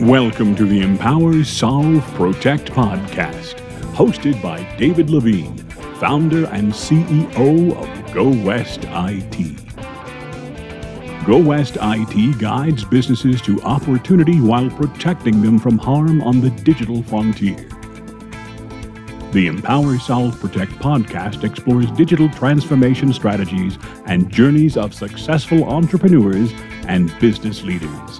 Welcome 0.00 0.56
to 0.56 0.66
the 0.66 0.80
Empower, 0.80 1.44
Solve, 1.44 2.04
Protect 2.14 2.72
podcast, 2.72 3.54
hosted 3.94 4.42
by 4.42 4.64
David 4.76 5.08
Levine, 5.08 5.56
founder 6.00 6.46
and 6.46 6.72
CEO 6.72 7.76
of 7.76 8.12
Go 8.12 8.28
West 8.44 8.80
IT. 8.82 9.56
Go 11.24 11.38
West 11.38 11.78
IT 11.80 12.38
guides 12.40 12.84
businesses 12.84 13.40
to 13.42 13.62
opportunity 13.62 14.40
while 14.40 14.68
protecting 14.68 15.40
them 15.40 15.60
from 15.60 15.78
harm 15.78 16.20
on 16.22 16.40
the 16.40 16.50
digital 16.50 17.04
frontier. 17.04 17.68
The 19.30 19.46
Empower, 19.46 20.00
Solve, 20.00 20.40
Protect 20.40 20.72
podcast 20.72 21.44
explores 21.44 21.88
digital 21.92 22.28
transformation 22.30 23.12
strategies 23.12 23.78
and 24.06 24.28
journeys 24.28 24.76
of 24.76 24.92
successful 24.92 25.62
entrepreneurs 25.66 26.52
and 26.88 27.16
business 27.20 27.62
leaders. 27.62 28.18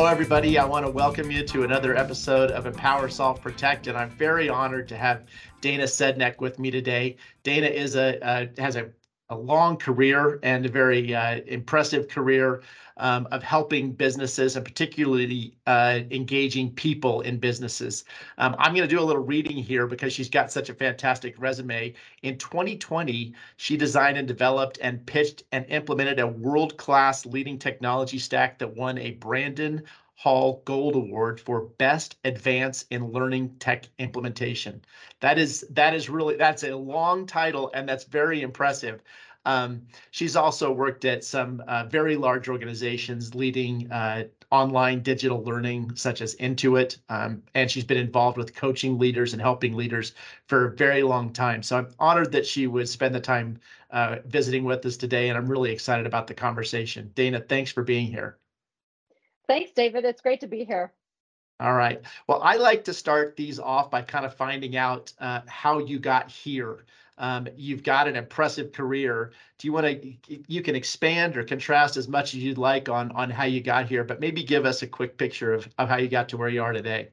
Hello, 0.00 0.10
everybody. 0.10 0.56
I 0.56 0.64
want 0.64 0.86
to 0.86 0.90
welcome 0.90 1.30
you 1.30 1.44
to 1.44 1.62
another 1.62 1.94
episode 1.94 2.52
of 2.52 2.64
Empower, 2.64 3.10
Solve, 3.10 3.38
Protect, 3.42 3.86
and 3.86 3.98
I'm 3.98 4.08
very 4.08 4.48
honored 4.48 4.88
to 4.88 4.96
have 4.96 5.26
Dana 5.60 5.84
Sednek 5.84 6.40
with 6.40 6.58
me 6.58 6.70
today. 6.70 7.16
Dana 7.42 7.66
is 7.66 7.96
a 7.96 8.18
uh, 8.26 8.46
has 8.56 8.76
a, 8.76 8.88
a 9.30 9.36
long 9.36 9.76
career 9.76 10.38
and 10.42 10.66
a 10.66 10.68
very 10.68 11.14
uh, 11.14 11.40
impressive 11.46 12.08
career 12.08 12.62
um, 12.96 13.26
of 13.30 13.42
helping 13.42 13.92
businesses 13.92 14.56
and 14.56 14.64
particularly 14.64 15.54
uh, 15.66 16.00
engaging 16.10 16.70
people 16.72 17.22
in 17.22 17.38
businesses. 17.38 18.04
Um, 18.38 18.54
I'm 18.58 18.74
going 18.74 18.86
to 18.86 18.94
do 18.94 19.00
a 19.00 19.04
little 19.04 19.22
reading 19.22 19.56
here 19.56 19.86
because 19.86 20.12
she's 20.12 20.28
got 20.28 20.52
such 20.52 20.68
a 20.68 20.74
fantastic 20.74 21.34
resume. 21.38 21.94
In 22.22 22.36
2020, 22.36 23.32
she 23.56 23.76
designed 23.76 24.18
and 24.18 24.28
developed 24.28 24.78
and 24.82 25.04
pitched 25.06 25.44
and 25.52 25.64
implemented 25.68 26.20
a 26.20 26.26
world 26.26 26.76
class 26.76 27.24
leading 27.24 27.58
technology 27.58 28.18
stack 28.18 28.58
that 28.58 28.76
won 28.76 28.98
a 28.98 29.12
Brandon 29.12 29.82
Hall 30.20 30.60
Gold 30.66 30.96
Award 30.96 31.40
for 31.40 31.62
Best 31.78 32.18
Advance 32.26 32.84
in 32.90 33.10
Learning 33.10 33.56
Tech 33.58 33.88
Implementation. 33.98 34.82
That 35.20 35.38
is 35.38 35.64
that 35.70 35.94
is 35.94 36.10
really 36.10 36.36
that's 36.36 36.62
a 36.62 36.76
long 36.76 37.24
title 37.24 37.70
and 37.72 37.88
that's 37.88 38.04
very 38.04 38.42
impressive. 38.42 39.00
Um, 39.46 39.86
she's 40.10 40.36
also 40.36 40.70
worked 40.72 41.06
at 41.06 41.24
some 41.24 41.62
uh, 41.66 41.84
very 41.86 42.16
large 42.16 42.50
organizations 42.50 43.34
leading 43.34 43.90
uh, 43.90 44.24
online 44.50 45.02
digital 45.02 45.42
learning, 45.42 45.92
such 45.94 46.20
as 46.20 46.36
Intuit, 46.36 46.98
um, 47.08 47.42
and 47.54 47.70
she's 47.70 47.84
been 47.84 47.96
involved 47.96 48.36
with 48.36 48.54
coaching 48.54 48.98
leaders 48.98 49.32
and 49.32 49.40
helping 49.40 49.74
leaders 49.74 50.12
for 50.48 50.66
a 50.66 50.76
very 50.76 51.02
long 51.02 51.32
time. 51.32 51.62
So 51.62 51.78
I'm 51.78 51.88
honored 51.98 52.32
that 52.32 52.44
she 52.44 52.66
would 52.66 52.90
spend 52.90 53.14
the 53.14 53.20
time 53.20 53.58
uh, 53.90 54.16
visiting 54.26 54.64
with 54.64 54.84
us 54.84 54.98
today, 54.98 55.30
and 55.30 55.38
I'm 55.38 55.50
really 55.50 55.72
excited 55.72 56.04
about 56.04 56.26
the 56.26 56.34
conversation. 56.34 57.10
Dana, 57.14 57.40
thanks 57.40 57.72
for 57.72 57.82
being 57.82 58.06
here. 58.06 58.36
Thanks, 59.50 59.72
David. 59.72 60.04
It's 60.04 60.20
great 60.20 60.38
to 60.42 60.46
be 60.46 60.62
here. 60.62 60.92
All 61.58 61.74
right. 61.74 62.00
Well, 62.28 62.40
I 62.40 62.54
like 62.54 62.84
to 62.84 62.94
start 62.94 63.34
these 63.34 63.58
off 63.58 63.90
by 63.90 64.00
kind 64.00 64.24
of 64.24 64.32
finding 64.32 64.76
out 64.76 65.12
uh, 65.18 65.40
how 65.48 65.80
you 65.80 65.98
got 65.98 66.30
here. 66.30 66.84
Um, 67.18 67.48
you've 67.56 67.82
got 67.82 68.06
an 68.06 68.14
impressive 68.14 68.70
career. 68.70 69.32
Do 69.58 69.66
you 69.66 69.72
want 69.72 69.86
to? 69.86 70.42
You 70.46 70.62
can 70.62 70.76
expand 70.76 71.36
or 71.36 71.42
contrast 71.42 71.96
as 71.96 72.06
much 72.06 72.32
as 72.32 72.44
you'd 72.44 72.58
like 72.58 72.88
on 72.88 73.10
on 73.10 73.28
how 73.28 73.42
you 73.42 73.60
got 73.60 73.88
here, 73.88 74.04
but 74.04 74.20
maybe 74.20 74.44
give 74.44 74.66
us 74.66 74.82
a 74.82 74.86
quick 74.86 75.18
picture 75.18 75.52
of 75.52 75.68
of 75.78 75.88
how 75.88 75.96
you 75.96 76.06
got 76.06 76.28
to 76.28 76.36
where 76.36 76.48
you 76.48 76.62
are 76.62 76.72
today. 76.72 77.08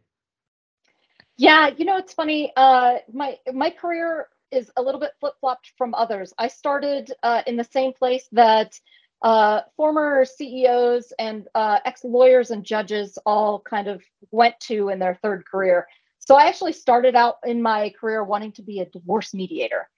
Yeah, 1.38 1.72
you 1.76 1.86
know 1.86 1.98
it's 1.98 2.14
funny. 2.14 2.54
Uh, 2.56 2.98
my 3.12 3.40
my 3.52 3.72
career 3.72 4.28
is 4.52 4.70
a 4.78 4.82
little 4.84 5.02
bit 5.02 5.14
flip 5.20 5.34
flopped 5.40 5.72
from 5.76 5.96
others. 5.96 6.36
I 6.38 6.50
started 6.50 7.12
uh, 7.24 7.42
in 7.48 7.58
the 7.58 7.64
same 7.64 7.94
place 7.94 8.30
that 8.32 8.80
uh, 9.22 9.62
former 9.76 10.26
CEOs 10.26 11.12
and 11.18 11.48
uh, 11.56 11.80
ex 11.86 12.04
lawyers 12.04 12.52
and 12.52 12.64
judges 12.64 13.18
all 13.26 13.60
kind 13.60 13.88
of 13.88 14.02
went 14.32 14.60
to 14.62 14.90
in 14.90 15.00
their 15.00 15.16
third 15.22 15.46
career. 15.46 15.88
So 16.20 16.36
I 16.36 16.48
actually 16.48 16.74
started 16.74 17.16
out 17.16 17.36
in 17.46 17.62
my 17.62 17.94
career 18.00 18.24
wanting 18.24 18.52
to 18.54 18.62
be 18.62 18.82
a 18.82 18.86
divorce 18.86 19.34
mediator. 19.34 19.90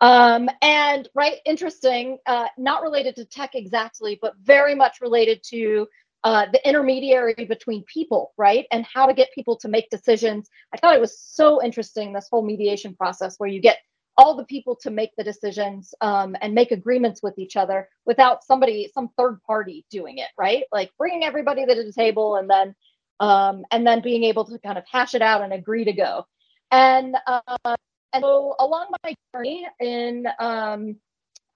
Um, 0.00 0.48
and 0.62 1.08
right, 1.14 1.38
interesting, 1.44 2.18
uh, 2.26 2.46
not 2.56 2.82
related 2.82 3.16
to 3.16 3.24
tech 3.24 3.54
exactly, 3.54 4.18
but 4.20 4.34
very 4.42 4.74
much 4.74 5.00
related 5.00 5.42
to 5.50 5.88
uh, 6.24 6.46
the 6.52 6.68
intermediary 6.68 7.34
between 7.48 7.84
people, 7.84 8.32
right? 8.36 8.66
And 8.70 8.84
how 8.84 9.06
to 9.06 9.14
get 9.14 9.32
people 9.34 9.56
to 9.56 9.68
make 9.68 9.88
decisions. 9.90 10.48
I 10.72 10.76
thought 10.76 10.94
it 10.94 11.00
was 11.00 11.18
so 11.18 11.62
interesting, 11.62 12.12
this 12.12 12.28
whole 12.30 12.44
mediation 12.44 12.94
process 12.94 13.38
where 13.38 13.48
you 13.48 13.60
get 13.60 13.78
all 14.18 14.34
the 14.34 14.44
people 14.44 14.74
to 14.74 14.90
make 14.90 15.14
the 15.16 15.22
decisions 15.24 15.94
um, 16.00 16.36
and 16.42 16.52
make 16.52 16.72
agreements 16.72 17.22
with 17.22 17.38
each 17.38 17.56
other 17.56 17.88
without 18.04 18.44
somebody, 18.44 18.90
some 18.92 19.08
third 19.16 19.40
party 19.46 19.86
doing 19.90 20.18
it, 20.18 20.28
right? 20.36 20.64
Like 20.72 20.90
bringing 20.98 21.24
everybody 21.24 21.64
to 21.64 21.74
the 21.74 21.92
table 21.92 22.34
and 22.36 22.50
then 22.50 22.74
um, 23.20 23.64
and 23.70 23.86
then 23.86 24.00
being 24.02 24.24
able 24.24 24.44
to 24.44 24.58
kind 24.58 24.76
of 24.76 24.84
hash 24.90 25.14
it 25.14 25.22
out 25.22 25.42
and 25.42 25.52
agree 25.52 25.84
to 25.84 25.92
go. 25.92 26.26
And 26.70 27.16
uh, 27.26 27.76
and 28.12 28.22
so 28.22 28.56
along 28.58 28.88
my 29.04 29.14
journey 29.34 29.66
in 29.80 30.26
um, 30.40 30.96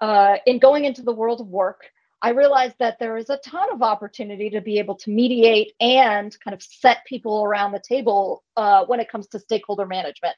uh, 0.00 0.36
in 0.46 0.58
going 0.60 0.84
into 0.84 1.02
the 1.02 1.12
world 1.12 1.40
of 1.40 1.48
work, 1.48 1.82
I 2.22 2.30
realized 2.30 2.76
that 2.78 2.98
there 3.00 3.16
is 3.16 3.28
a 3.28 3.38
ton 3.38 3.72
of 3.72 3.82
opportunity 3.82 4.50
to 4.50 4.60
be 4.60 4.78
able 4.78 4.94
to 4.96 5.10
mediate 5.10 5.72
and 5.80 6.34
kind 6.40 6.54
of 6.54 6.62
set 6.62 7.04
people 7.06 7.44
around 7.44 7.72
the 7.72 7.82
table 7.86 8.44
uh, 8.56 8.84
when 8.86 9.00
it 9.00 9.10
comes 9.10 9.26
to 9.28 9.40
stakeholder 9.40 9.86
management. 9.86 10.36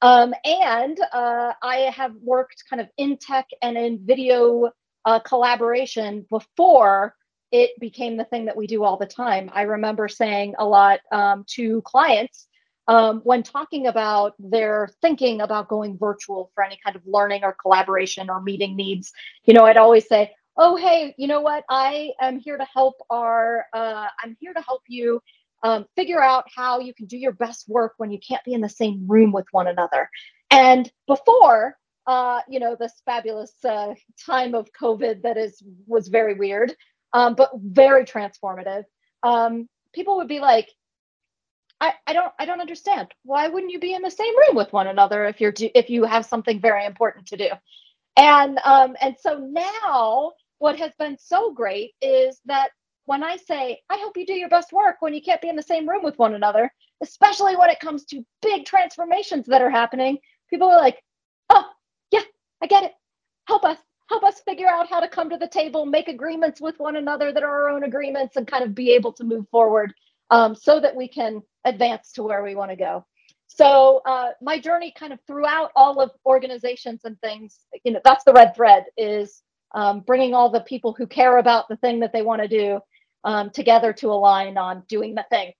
Um, 0.00 0.32
and 0.44 0.98
uh, 1.12 1.52
I 1.62 1.92
have 1.94 2.14
worked 2.22 2.64
kind 2.70 2.80
of 2.80 2.88
in 2.96 3.16
tech 3.16 3.48
and 3.62 3.76
in 3.76 4.00
video 4.04 4.70
uh, 5.04 5.18
collaboration 5.20 6.26
before 6.30 7.14
it 7.50 7.70
became 7.80 8.16
the 8.16 8.24
thing 8.24 8.44
that 8.44 8.56
we 8.56 8.66
do 8.66 8.84
all 8.84 8.96
the 8.96 9.06
time. 9.06 9.50
I 9.52 9.62
remember 9.62 10.06
saying 10.08 10.54
a 10.58 10.66
lot 10.66 11.00
um, 11.10 11.44
to 11.48 11.82
clients 11.82 12.46
um, 12.88 13.20
when 13.24 13.42
talking 13.42 13.86
about 13.86 14.34
their 14.38 14.88
thinking 15.02 15.42
about 15.42 15.68
going 15.68 15.98
virtual 15.98 16.50
for 16.54 16.64
any 16.64 16.78
kind 16.82 16.96
of 16.96 17.02
learning 17.06 17.44
or 17.44 17.54
collaboration 17.60 18.30
or 18.30 18.40
meeting 18.40 18.76
needs, 18.76 19.12
you 19.44 19.52
know, 19.52 19.66
I'd 19.66 19.76
always 19.76 20.08
say, 20.08 20.32
"Oh, 20.56 20.76
hey, 20.76 21.14
you 21.18 21.26
know 21.26 21.42
what? 21.42 21.64
I 21.68 22.12
am 22.20 22.38
here 22.38 22.56
to 22.56 22.64
help 22.64 22.96
our. 23.10 23.66
Uh, 23.74 24.06
I'm 24.22 24.36
here 24.40 24.54
to 24.54 24.62
help 24.62 24.82
you 24.88 25.20
um, 25.62 25.86
figure 25.96 26.22
out 26.22 26.44
how 26.54 26.80
you 26.80 26.94
can 26.94 27.06
do 27.06 27.16
your 27.16 27.32
best 27.32 27.68
work 27.68 27.94
when 27.98 28.10
you 28.10 28.18
can't 28.26 28.44
be 28.44 28.54
in 28.54 28.60
the 28.60 28.68
same 28.68 29.06
room 29.06 29.32
with 29.32 29.46
one 29.50 29.66
another." 29.66 30.08
And 30.50 30.90
before, 31.06 31.76
uh, 32.06 32.40
you 32.48 32.58
know, 32.58 32.76
this 32.78 32.92
fabulous 33.04 33.52
uh, 33.64 33.94
time 34.24 34.54
of 34.54 34.68
COVID 34.72 35.22
that 35.22 35.36
is 35.36 35.62
was 35.86 36.08
very 36.08 36.34
weird, 36.34 36.74
um, 37.12 37.34
but 37.34 37.50
very 37.62 38.04
transformative. 38.04 38.84
Um, 39.22 39.68
people 39.92 40.16
would 40.16 40.28
be 40.28 40.40
like, 40.40 40.68
I, 41.80 41.94
I 42.06 42.12
don't 42.12 42.32
I 42.38 42.46
don't 42.46 42.60
understand. 42.60 43.08
Why 43.24 43.48
wouldn't 43.48 43.72
you 43.72 43.78
be 43.78 43.94
in 43.94 44.02
the 44.02 44.10
same 44.10 44.36
room 44.36 44.56
with 44.56 44.72
one 44.72 44.86
another 44.86 45.26
if 45.26 45.40
you're 45.40 45.52
do, 45.52 45.70
if 45.74 45.90
you 45.90 46.04
have 46.04 46.26
something 46.26 46.60
very 46.60 46.86
important 46.86 47.26
to 47.26 47.36
do? 47.36 47.50
And 48.16 48.58
um, 48.64 48.96
and 49.00 49.16
so 49.20 49.38
now 49.38 50.32
what 50.58 50.78
has 50.78 50.92
been 50.98 51.16
so 51.18 51.52
great 51.52 51.92
is 52.02 52.40
that 52.46 52.70
when 53.08 53.24
I 53.24 53.36
say 53.36 53.80
I 53.88 53.96
hope 53.96 54.18
you 54.18 54.26
do 54.26 54.34
your 54.34 54.50
best 54.50 54.70
work 54.70 54.96
when 55.00 55.14
you 55.14 55.22
can't 55.22 55.40
be 55.40 55.48
in 55.48 55.56
the 55.56 55.62
same 55.62 55.88
room 55.88 56.04
with 56.04 56.18
one 56.18 56.34
another, 56.34 56.70
especially 57.02 57.56
when 57.56 57.70
it 57.70 57.80
comes 57.80 58.04
to 58.06 58.22
big 58.42 58.66
transformations 58.66 59.46
that 59.46 59.62
are 59.62 59.70
happening, 59.70 60.18
people 60.50 60.68
are 60.68 60.76
like, 60.76 61.02
"Oh, 61.48 61.64
yeah, 62.10 62.20
I 62.62 62.66
get 62.66 62.84
it. 62.84 62.92
Help 63.46 63.64
us. 63.64 63.78
Help 64.10 64.24
us 64.24 64.40
figure 64.40 64.68
out 64.68 64.90
how 64.90 65.00
to 65.00 65.08
come 65.08 65.30
to 65.30 65.38
the 65.38 65.48
table, 65.48 65.86
make 65.86 66.08
agreements 66.08 66.60
with 66.60 66.78
one 66.78 66.96
another 66.96 67.32
that 67.32 67.42
are 67.42 67.62
our 67.62 67.70
own 67.70 67.84
agreements 67.84 68.36
and 68.36 68.46
kind 68.46 68.62
of 68.62 68.74
be 68.74 68.92
able 68.92 69.12
to 69.14 69.24
move 69.24 69.48
forward 69.50 69.94
um, 70.30 70.54
so 70.54 70.78
that 70.78 70.94
we 70.94 71.08
can 71.08 71.42
advance 71.64 72.12
to 72.12 72.22
where 72.22 72.42
we 72.42 72.54
want 72.54 72.70
to 72.70 72.76
go. 72.76 73.06
So 73.46 74.02
uh, 74.04 74.30
my 74.42 74.58
journey 74.58 74.92
kind 74.98 75.14
of 75.14 75.18
throughout 75.26 75.72
all 75.74 76.00
of 76.00 76.10
organizations 76.26 77.02
and 77.04 77.18
things, 77.22 77.60
you 77.84 77.92
know, 77.92 78.00
that's 78.04 78.24
the 78.24 78.34
red 78.34 78.54
thread 78.54 78.84
is 78.98 79.42
um, 79.74 80.00
bringing 80.00 80.34
all 80.34 80.50
the 80.50 80.60
people 80.60 80.92
who 80.92 81.06
care 81.06 81.38
about 81.38 81.68
the 81.68 81.76
thing 81.76 82.00
that 82.00 82.12
they 82.12 82.22
want 82.22 82.42
to 82.42 82.48
do 82.48 82.80
um, 83.24 83.50
together 83.50 83.92
to 83.94 84.10
align 84.10 84.56
on 84.56 84.82
doing 84.88 85.14
the 85.14 85.24
thing. 85.30 85.52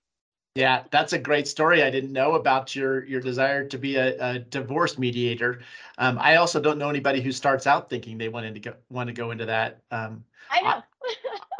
Yeah, 0.55 0.83
that's 0.91 1.13
a 1.13 1.19
great 1.19 1.47
story. 1.47 1.83
I 1.83 1.89
didn't 1.89 2.11
know 2.11 2.33
about 2.33 2.75
your 2.75 3.05
your 3.05 3.21
desire 3.21 3.65
to 3.67 3.77
be 3.77 3.97
a, 3.97 4.17
a 4.19 4.39
divorce 4.39 4.97
mediator. 4.97 5.61
Um, 5.97 6.17
I 6.19 6.37
also 6.37 6.59
don't 6.59 6.77
know 6.77 6.89
anybody 6.89 7.21
who 7.21 7.31
starts 7.31 7.67
out 7.67 7.89
thinking 7.89 8.17
they 8.17 8.29
want 8.29 8.53
to 8.53 8.59
go 8.59 8.73
want 8.89 9.07
to 9.07 9.13
go 9.13 9.31
into 9.31 9.45
that. 9.45 9.81
Um, 9.91 10.25
I 10.49 10.61
know. 10.61 10.83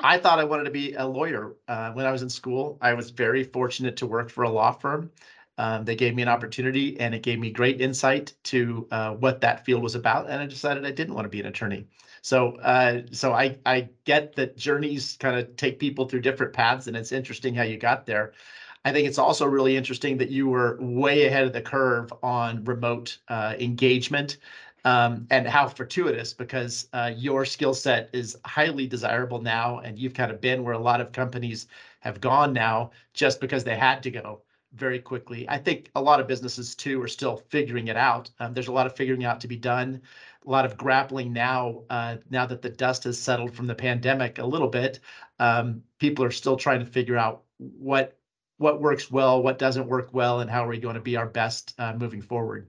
I 0.01 0.17
thought 0.17 0.39
I 0.39 0.43
wanted 0.43 0.63
to 0.63 0.71
be 0.71 0.93
a 0.93 1.05
lawyer 1.05 1.55
uh, 1.67 1.91
when 1.91 2.05
I 2.05 2.11
was 2.11 2.21
in 2.21 2.29
school. 2.29 2.77
I 2.81 2.93
was 2.93 3.09
very 3.09 3.43
fortunate 3.43 3.97
to 3.97 4.07
work 4.07 4.29
for 4.29 4.43
a 4.43 4.49
law 4.49 4.71
firm. 4.71 5.11
Um, 5.57 5.83
they 5.83 5.95
gave 5.95 6.15
me 6.15 6.21
an 6.21 6.29
opportunity 6.29 6.97
and 6.99 7.13
it 7.13 7.21
gave 7.21 7.37
me 7.37 7.51
great 7.51 7.81
insight 7.81 8.33
to 8.45 8.87
uh, 8.91 9.11
what 9.15 9.41
that 9.41 9.65
field 9.65 9.83
was 9.83 9.95
about. 9.95 10.29
And 10.29 10.41
I 10.41 10.45
decided 10.45 10.85
I 10.85 10.91
didn't 10.91 11.15
want 11.15 11.25
to 11.25 11.29
be 11.29 11.41
an 11.41 11.47
attorney. 11.47 11.85
So, 12.21 12.57
uh, 12.57 13.01
so 13.11 13.33
I, 13.33 13.57
I 13.65 13.89
get 14.05 14.35
that 14.35 14.57
journeys 14.57 15.17
kind 15.19 15.37
of 15.37 15.55
take 15.55 15.79
people 15.79 16.07
through 16.07 16.21
different 16.21 16.53
paths 16.53 16.87
and 16.87 16.95
it's 16.97 17.11
interesting 17.11 17.53
how 17.55 17.63
you 17.63 17.77
got 17.77 18.05
there. 18.05 18.33
I 18.85 18.91
think 18.93 19.07
it's 19.07 19.17
also 19.17 19.45
really 19.45 19.75
interesting 19.77 20.17
that 20.17 20.29
you 20.29 20.47
were 20.47 20.77
way 20.79 21.25
ahead 21.25 21.45
of 21.45 21.53
the 21.53 21.61
curve 21.61 22.11
on 22.23 22.63
remote 22.63 23.17
uh, 23.27 23.55
engagement 23.59 24.37
um, 24.85 25.27
and 25.29 25.47
how 25.47 25.67
fortuitous 25.67 26.33
because 26.33 26.87
uh, 26.93 27.11
your 27.15 27.45
skill 27.45 27.73
set 27.73 28.09
is 28.13 28.37
highly 28.45 28.87
desirable 28.87 29.41
now, 29.41 29.79
and 29.79 29.99
you've 29.99 30.13
kind 30.13 30.31
of 30.31 30.39
been 30.39 30.63
where 30.63 30.73
a 30.73 30.79
lot 30.79 31.01
of 31.01 31.11
companies 31.11 31.67
have 31.99 32.21
gone 32.21 32.53
now 32.53 32.91
just 33.13 33.41
because 33.41 33.63
they 33.63 33.75
had 33.75 34.01
to 34.03 34.11
go 34.11 34.41
very 34.73 34.99
quickly. 34.99 35.47
I 35.49 35.57
think 35.57 35.89
a 35.95 36.01
lot 36.01 36.19
of 36.21 36.27
businesses 36.27 36.75
too 36.75 37.01
are 37.01 37.07
still 37.07 37.37
figuring 37.49 37.87
it 37.89 37.97
out. 37.97 38.29
Um, 38.39 38.53
there's 38.53 38.67
a 38.67 38.71
lot 38.71 38.85
of 38.85 38.95
figuring 38.95 39.25
out 39.25 39.41
to 39.41 39.47
be 39.47 39.57
done, 39.57 40.01
a 40.49 40.51
lot 40.51 40.65
of 40.65 40.75
grappling 40.75 41.31
now. 41.31 41.83
Uh, 41.91 42.17
now 42.31 42.45
that 42.47 42.63
the 42.63 42.69
dust 42.69 43.03
has 43.03 43.19
settled 43.19 43.53
from 43.53 43.67
the 43.67 43.75
pandemic 43.75 44.39
a 44.39 44.45
little 44.45 44.67
bit, 44.67 44.99
um, 45.37 45.83
people 45.99 46.25
are 46.25 46.31
still 46.31 46.57
trying 46.57 46.79
to 46.79 46.85
figure 46.85 47.17
out 47.17 47.43
what 47.57 48.17
what 48.57 48.81
works 48.81 49.09
well, 49.09 49.41
what 49.41 49.57
doesn't 49.57 49.87
work 49.87 50.09
well, 50.11 50.41
and 50.41 50.49
how 50.49 50.65
are 50.65 50.67
we 50.67 50.79
going 50.79 50.95
to 50.95 51.01
be 51.01 51.15
our 51.15 51.27
best 51.27 51.73
uh, 51.77 51.93
moving 51.93 52.21
forward. 52.21 52.67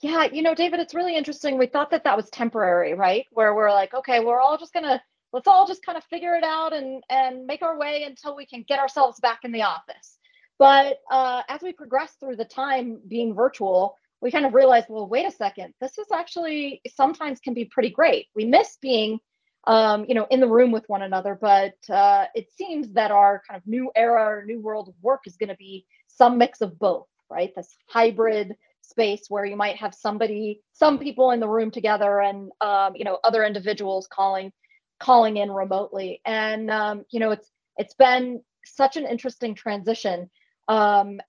Yeah, 0.00 0.28
you 0.30 0.42
know, 0.42 0.54
David, 0.54 0.78
it's 0.78 0.94
really 0.94 1.16
interesting. 1.16 1.58
We 1.58 1.66
thought 1.66 1.90
that 1.90 2.04
that 2.04 2.16
was 2.16 2.30
temporary, 2.30 2.94
right? 2.94 3.24
Where 3.32 3.54
we're 3.54 3.72
like, 3.72 3.94
okay, 3.94 4.20
we're 4.20 4.38
all 4.38 4.58
just 4.58 4.74
gonna 4.74 5.02
let's 5.32 5.48
all 5.48 5.66
just 5.66 5.84
kind 5.84 5.96
of 5.96 6.04
figure 6.04 6.34
it 6.34 6.44
out 6.44 6.74
and 6.74 7.02
and 7.08 7.46
make 7.46 7.62
our 7.62 7.78
way 7.78 8.02
until 8.02 8.36
we 8.36 8.44
can 8.44 8.62
get 8.68 8.78
ourselves 8.78 9.18
back 9.20 9.40
in 9.42 9.52
the 9.52 9.62
office. 9.62 10.18
But 10.58 10.98
uh, 11.10 11.42
as 11.48 11.62
we 11.62 11.72
progress 11.72 12.12
through 12.20 12.36
the 12.36 12.44
time 12.44 13.00
being 13.08 13.34
virtual, 13.34 13.96
we 14.20 14.30
kind 14.30 14.46
of 14.46 14.54
realized, 14.54 14.86
well, 14.88 15.08
wait 15.08 15.26
a 15.26 15.30
second, 15.30 15.74
this 15.80 15.98
is 15.98 16.06
actually 16.12 16.80
sometimes 16.94 17.40
can 17.40 17.54
be 17.54 17.64
pretty 17.66 17.90
great. 17.90 18.26
We 18.34 18.44
miss 18.44 18.76
being, 18.80 19.18
um, 19.64 20.06
you 20.08 20.14
know, 20.14 20.26
in 20.30 20.40
the 20.40 20.48
room 20.48 20.72
with 20.72 20.88
one 20.88 21.02
another, 21.02 21.38
but 21.40 21.74
uh, 21.88 22.26
it 22.34 22.48
seems 22.56 22.92
that 22.94 23.10
our 23.10 23.42
kind 23.48 23.60
of 23.60 23.66
new 23.66 23.90
era 23.94 24.44
new 24.44 24.60
world 24.60 24.88
of 24.88 24.94
work 25.02 25.22
is 25.26 25.36
going 25.36 25.50
to 25.50 25.56
be 25.56 25.86
some 26.08 26.38
mix 26.38 26.60
of 26.60 26.78
both, 26.78 27.06
right? 27.30 27.52
This 27.54 27.76
hybrid 27.88 28.56
space 28.82 29.26
where 29.28 29.44
you 29.44 29.56
might 29.56 29.76
have 29.76 29.94
somebody, 29.94 30.62
some 30.72 30.98
people 30.98 31.30
in 31.30 31.40
the 31.40 31.48
room 31.48 31.70
together, 31.70 32.20
and 32.20 32.50
um, 32.60 32.94
you 32.96 33.04
know, 33.04 33.18
other 33.22 33.44
individuals 33.44 34.08
calling 34.10 34.52
calling 34.98 35.36
in 35.36 35.50
remotely, 35.50 36.20
and 36.24 36.70
um, 36.70 37.04
you 37.10 37.20
know, 37.20 37.30
it's 37.30 37.50
it's 37.76 37.94
been 37.94 38.42
such 38.64 38.96
an 38.96 39.06
interesting 39.06 39.54
transition 39.54 40.28
um, 40.68 41.20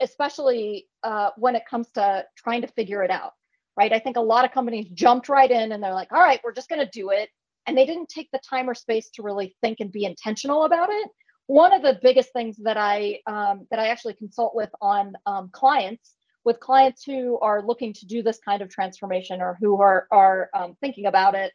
especially 0.00 0.88
uh, 1.02 1.30
when 1.36 1.54
it 1.54 1.62
comes 1.68 1.90
to 1.92 2.24
trying 2.36 2.62
to 2.62 2.68
figure 2.68 3.02
it 3.02 3.10
out, 3.10 3.32
right? 3.76 3.92
I 3.92 3.98
think 3.98 4.16
a 4.16 4.22
lot 4.22 4.44
of 4.44 4.52
companies 4.52 4.88
jumped 4.94 5.28
right 5.28 5.50
in 5.50 5.72
and 5.72 5.82
they're 5.82 5.92
like, 5.94 6.12
all 6.12 6.18
right, 6.20 6.40
we're 6.42 6.54
just 6.54 6.70
going 6.70 6.84
to 6.84 6.90
do 6.90 7.10
it. 7.10 7.28
And 7.66 7.76
they 7.76 7.84
didn't 7.84 8.08
take 8.08 8.30
the 8.32 8.40
time 8.48 8.70
or 8.70 8.74
space 8.74 9.10
to 9.14 9.22
really 9.22 9.54
think 9.60 9.80
and 9.80 9.92
be 9.92 10.04
intentional 10.04 10.64
about 10.64 10.88
it. 10.90 11.10
One 11.46 11.72
of 11.72 11.82
the 11.82 11.98
biggest 12.02 12.32
things 12.32 12.56
that 12.64 12.76
I 12.76 13.20
um, 13.26 13.66
that 13.70 13.78
I 13.78 13.88
actually 13.88 14.14
consult 14.14 14.54
with 14.54 14.70
on 14.80 15.14
um, 15.26 15.50
clients, 15.52 16.14
with 16.44 16.58
clients 16.58 17.04
who 17.04 17.38
are 17.40 17.64
looking 17.64 17.92
to 17.94 18.06
do 18.06 18.22
this 18.22 18.38
kind 18.44 18.62
of 18.62 18.68
transformation 18.68 19.40
or 19.40 19.56
who 19.60 19.80
are 19.80 20.08
are 20.10 20.48
um, 20.54 20.76
thinking 20.80 21.06
about 21.06 21.34
it, 21.34 21.52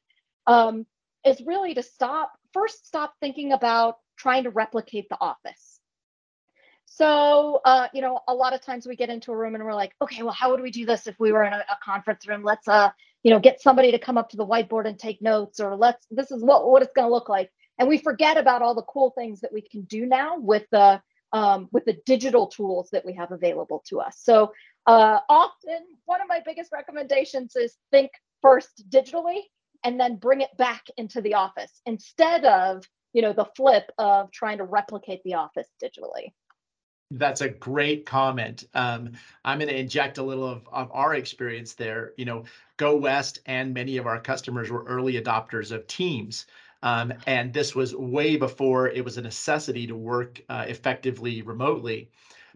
um, 0.47 0.85
is 1.25 1.41
really 1.45 1.73
to 1.73 1.83
stop 1.83 2.31
first 2.53 2.85
stop 2.85 3.13
thinking 3.19 3.51
about 3.51 3.95
trying 4.17 4.44
to 4.44 4.49
replicate 4.49 5.09
the 5.09 5.17
office 5.19 5.70
so, 6.93 7.61
uh, 7.63 7.88
you 7.93 8.01
know, 8.01 8.19
a 8.27 8.33
lot 8.33 8.53
of 8.53 8.59
times 8.61 8.85
we 8.85 8.97
get 8.97 9.09
into 9.09 9.31
a 9.31 9.38
room 9.38 9.55
and 9.55 9.63
we're 9.63 9.73
like, 9.73 9.93
okay, 10.01 10.23
well, 10.23 10.33
how 10.33 10.51
would 10.51 10.61
we 10.61 10.71
do 10.71 10.85
this 10.85 11.07
if 11.07 11.17
we 11.21 11.31
were 11.31 11.45
in 11.45 11.53
a, 11.53 11.63
a, 11.69 11.77
conference 11.81 12.27
room? 12.27 12.43
Let's, 12.43 12.67
uh, 12.67 12.89
you 13.23 13.31
know, 13.31 13.39
get 13.39 13.61
somebody 13.61 13.91
to 13.91 13.97
come 13.97 14.17
up 14.17 14.29
to 14.31 14.38
the 14.38 14.45
whiteboard 14.45 14.85
and 14.85 14.99
take 14.99 15.21
notes, 15.21 15.61
or 15.61 15.77
let's, 15.77 16.05
this 16.11 16.31
is 16.31 16.43
what, 16.43 16.69
what 16.69 16.81
it's 16.81 16.91
going 16.91 17.07
to 17.07 17.13
look 17.13 17.29
like. 17.29 17.49
And 17.79 17.88
we 17.88 17.97
forget 17.97 18.35
about 18.35 18.61
all 18.61 18.75
the 18.75 18.81
cool 18.83 19.13
things 19.17 19.39
that 19.39 19.53
we 19.53 19.61
can 19.61 19.83
do 19.83 20.05
now 20.05 20.38
with 20.38 20.65
the, 20.71 21.01
um, 21.31 21.69
with 21.71 21.85
the 21.85 21.97
digital 22.05 22.47
tools 22.47 22.89
that 22.91 23.05
we 23.05 23.13
have 23.13 23.31
available 23.31 23.81
to 23.87 24.01
us. 24.01 24.17
So, 24.21 24.51
uh, 24.85 25.19
often 25.29 25.79
one 26.03 26.19
of 26.19 26.27
my 26.27 26.41
biggest 26.45 26.73
recommendations 26.73 27.55
is 27.55 27.77
think 27.91 28.11
first 28.41 28.83
digitally 28.89 29.44
and 29.85 29.97
then 29.97 30.17
bring 30.17 30.41
it 30.41 30.55
back 30.57 30.83
into 30.97 31.21
the 31.21 31.35
office 31.35 31.79
instead 31.85 32.44
of, 32.44 32.83
you 33.13 33.21
know, 33.21 33.31
the 33.31 33.47
flip 33.55 33.89
of 33.97 34.29
trying 34.31 34.57
to 34.57 34.65
replicate 34.65 35.21
the 35.23 35.35
office 35.35 35.69
digitally. 35.81 36.33
That's 37.11 37.41
a 37.41 37.49
great 37.49 38.05
comment. 38.05 38.65
Um, 38.73 39.11
I'm 39.43 39.59
going 39.59 39.69
to 39.69 39.77
inject 39.77 40.17
a 40.17 40.23
little 40.23 40.47
of, 40.47 40.67
of 40.71 40.89
our 40.93 41.15
experience 41.15 41.73
there. 41.73 42.13
You 42.17 42.25
know, 42.25 42.45
Go 42.77 42.95
West 42.95 43.39
and 43.45 43.73
many 43.73 43.97
of 43.97 44.07
our 44.07 44.19
customers 44.19 44.71
were 44.71 44.83
early 44.85 45.21
adopters 45.21 45.71
of 45.71 45.85
Teams. 45.87 46.45
Um, 46.83 47.13
and 47.27 47.53
this 47.53 47.75
was 47.75 47.95
way 47.95 48.37
before 48.37 48.89
it 48.89 49.05
was 49.05 49.17
a 49.17 49.21
necessity 49.21 49.85
to 49.87 49.95
work 49.95 50.41
uh, 50.49 50.65
effectively 50.67 51.41
remotely 51.41 52.09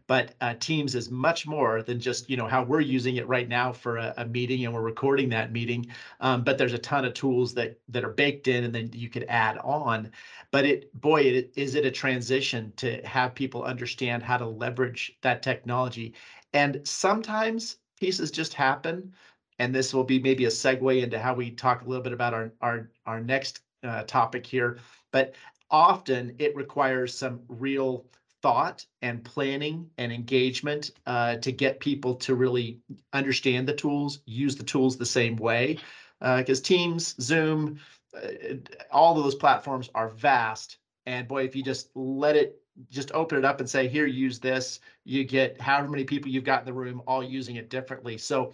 but 0.08 0.36
uh, 0.42 0.54
Teams 0.60 0.96
is 0.96 1.10
much 1.10 1.48
more 1.48 1.82
than 1.82 2.00
just 2.00 2.30
you 2.30 2.38
know 2.38 2.48
how 2.48 2.64
we're 2.64 2.82
using 2.82 3.16
it 3.18 3.28
right 3.28 3.48
now 3.50 3.72
for 3.72 3.98
a, 3.98 4.14
a 4.18 4.26
meeting 4.26 4.66
and 4.66 4.74
we're 4.74 4.82
recording 4.82 5.30
that 5.30 5.52
meeting. 5.52 5.86
Um, 6.20 6.44
but 6.44 6.58
there's 6.58 6.74
a 6.74 6.78
ton 6.78 7.06
of 7.06 7.14
tools 7.14 7.54
that 7.56 7.80
that 7.90 8.04
are 8.04 8.12
baked 8.12 8.48
in 8.48 8.64
and 8.64 8.74
then 8.74 8.90
you 8.94 9.10
could 9.10 9.26
add 9.28 9.58
on. 9.60 10.12
But 10.52 10.66
it 10.66 10.94
boy, 11.02 11.22
it, 11.22 11.52
is 11.56 11.76
it 11.76 11.86
a 11.86 11.92
transition 11.92 12.72
to 12.78 13.06
have 13.06 13.36
people 13.36 13.64
understand 13.64 14.24
how 14.24 14.38
to 14.38 14.48
leverage 14.48 15.18
that 15.22 15.42
technology. 15.42 16.14
And 16.54 16.82
sometimes 16.88 17.78
pieces 18.00 18.32
just 18.32 18.54
happen. 18.54 19.14
And 19.60 19.74
this 19.74 19.94
will 19.94 20.04
be 20.04 20.20
maybe 20.20 20.46
a 20.46 20.50
segue 20.50 21.02
into 21.02 21.18
how 21.18 21.34
we 21.34 21.50
talk 21.52 21.82
a 21.82 21.86
little 21.86 22.04
bit 22.04 22.14
about 22.14 22.34
our 22.34 22.52
our 22.62 22.92
our 23.06 23.22
next 23.22 23.62
uh, 23.84 24.04
topic 24.04 24.46
here. 24.46 24.78
But 25.12 25.34
often 25.72 26.36
it 26.40 26.56
requires 26.56 27.18
some 27.18 27.42
real 27.48 28.06
thought 28.46 28.86
and 29.02 29.24
planning 29.24 29.90
and 29.98 30.12
engagement 30.12 30.92
uh, 31.08 31.36
to 31.38 31.52
get 31.52 31.80
people 31.80 32.14
to 32.14 32.36
really 32.36 32.78
understand 33.12 33.68
the 33.68 33.74
tools, 33.74 34.20
use 34.28 34.56
the 34.56 34.64
tools 34.64 34.98
the 34.98 35.06
same 35.20 35.36
way. 35.36 35.80
Because 36.20 36.60
uh, 36.60 36.64
Teams, 36.64 37.16
Zoom, 37.20 37.80
uh, 38.16 38.54
all 38.92 39.18
of 39.18 39.24
those 39.24 39.34
platforms 39.34 39.90
are 39.96 40.10
vast. 40.10 40.78
And 41.08 41.28
boy, 41.28 41.46
if 41.46 41.56
you 41.56 41.64
just 41.64 41.90
let 41.96 42.36
it, 42.36 42.62
just 42.92 43.12
open 43.14 43.40
it 43.40 43.46
up 43.46 43.62
and 43.62 43.68
say, 43.68 43.88
here, 43.88 44.06
use 44.06 44.38
this, 44.40 44.80
you 45.06 45.24
get 45.24 45.60
however 45.60 45.90
many 45.90 46.04
people 46.04 46.30
you've 46.30 46.44
got 46.44 46.60
in 46.60 46.68
the 46.68 46.74
room 46.74 47.02
all 47.08 47.24
using 47.24 47.56
it 47.56 47.72
differently. 47.72 48.16
So 48.16 48.54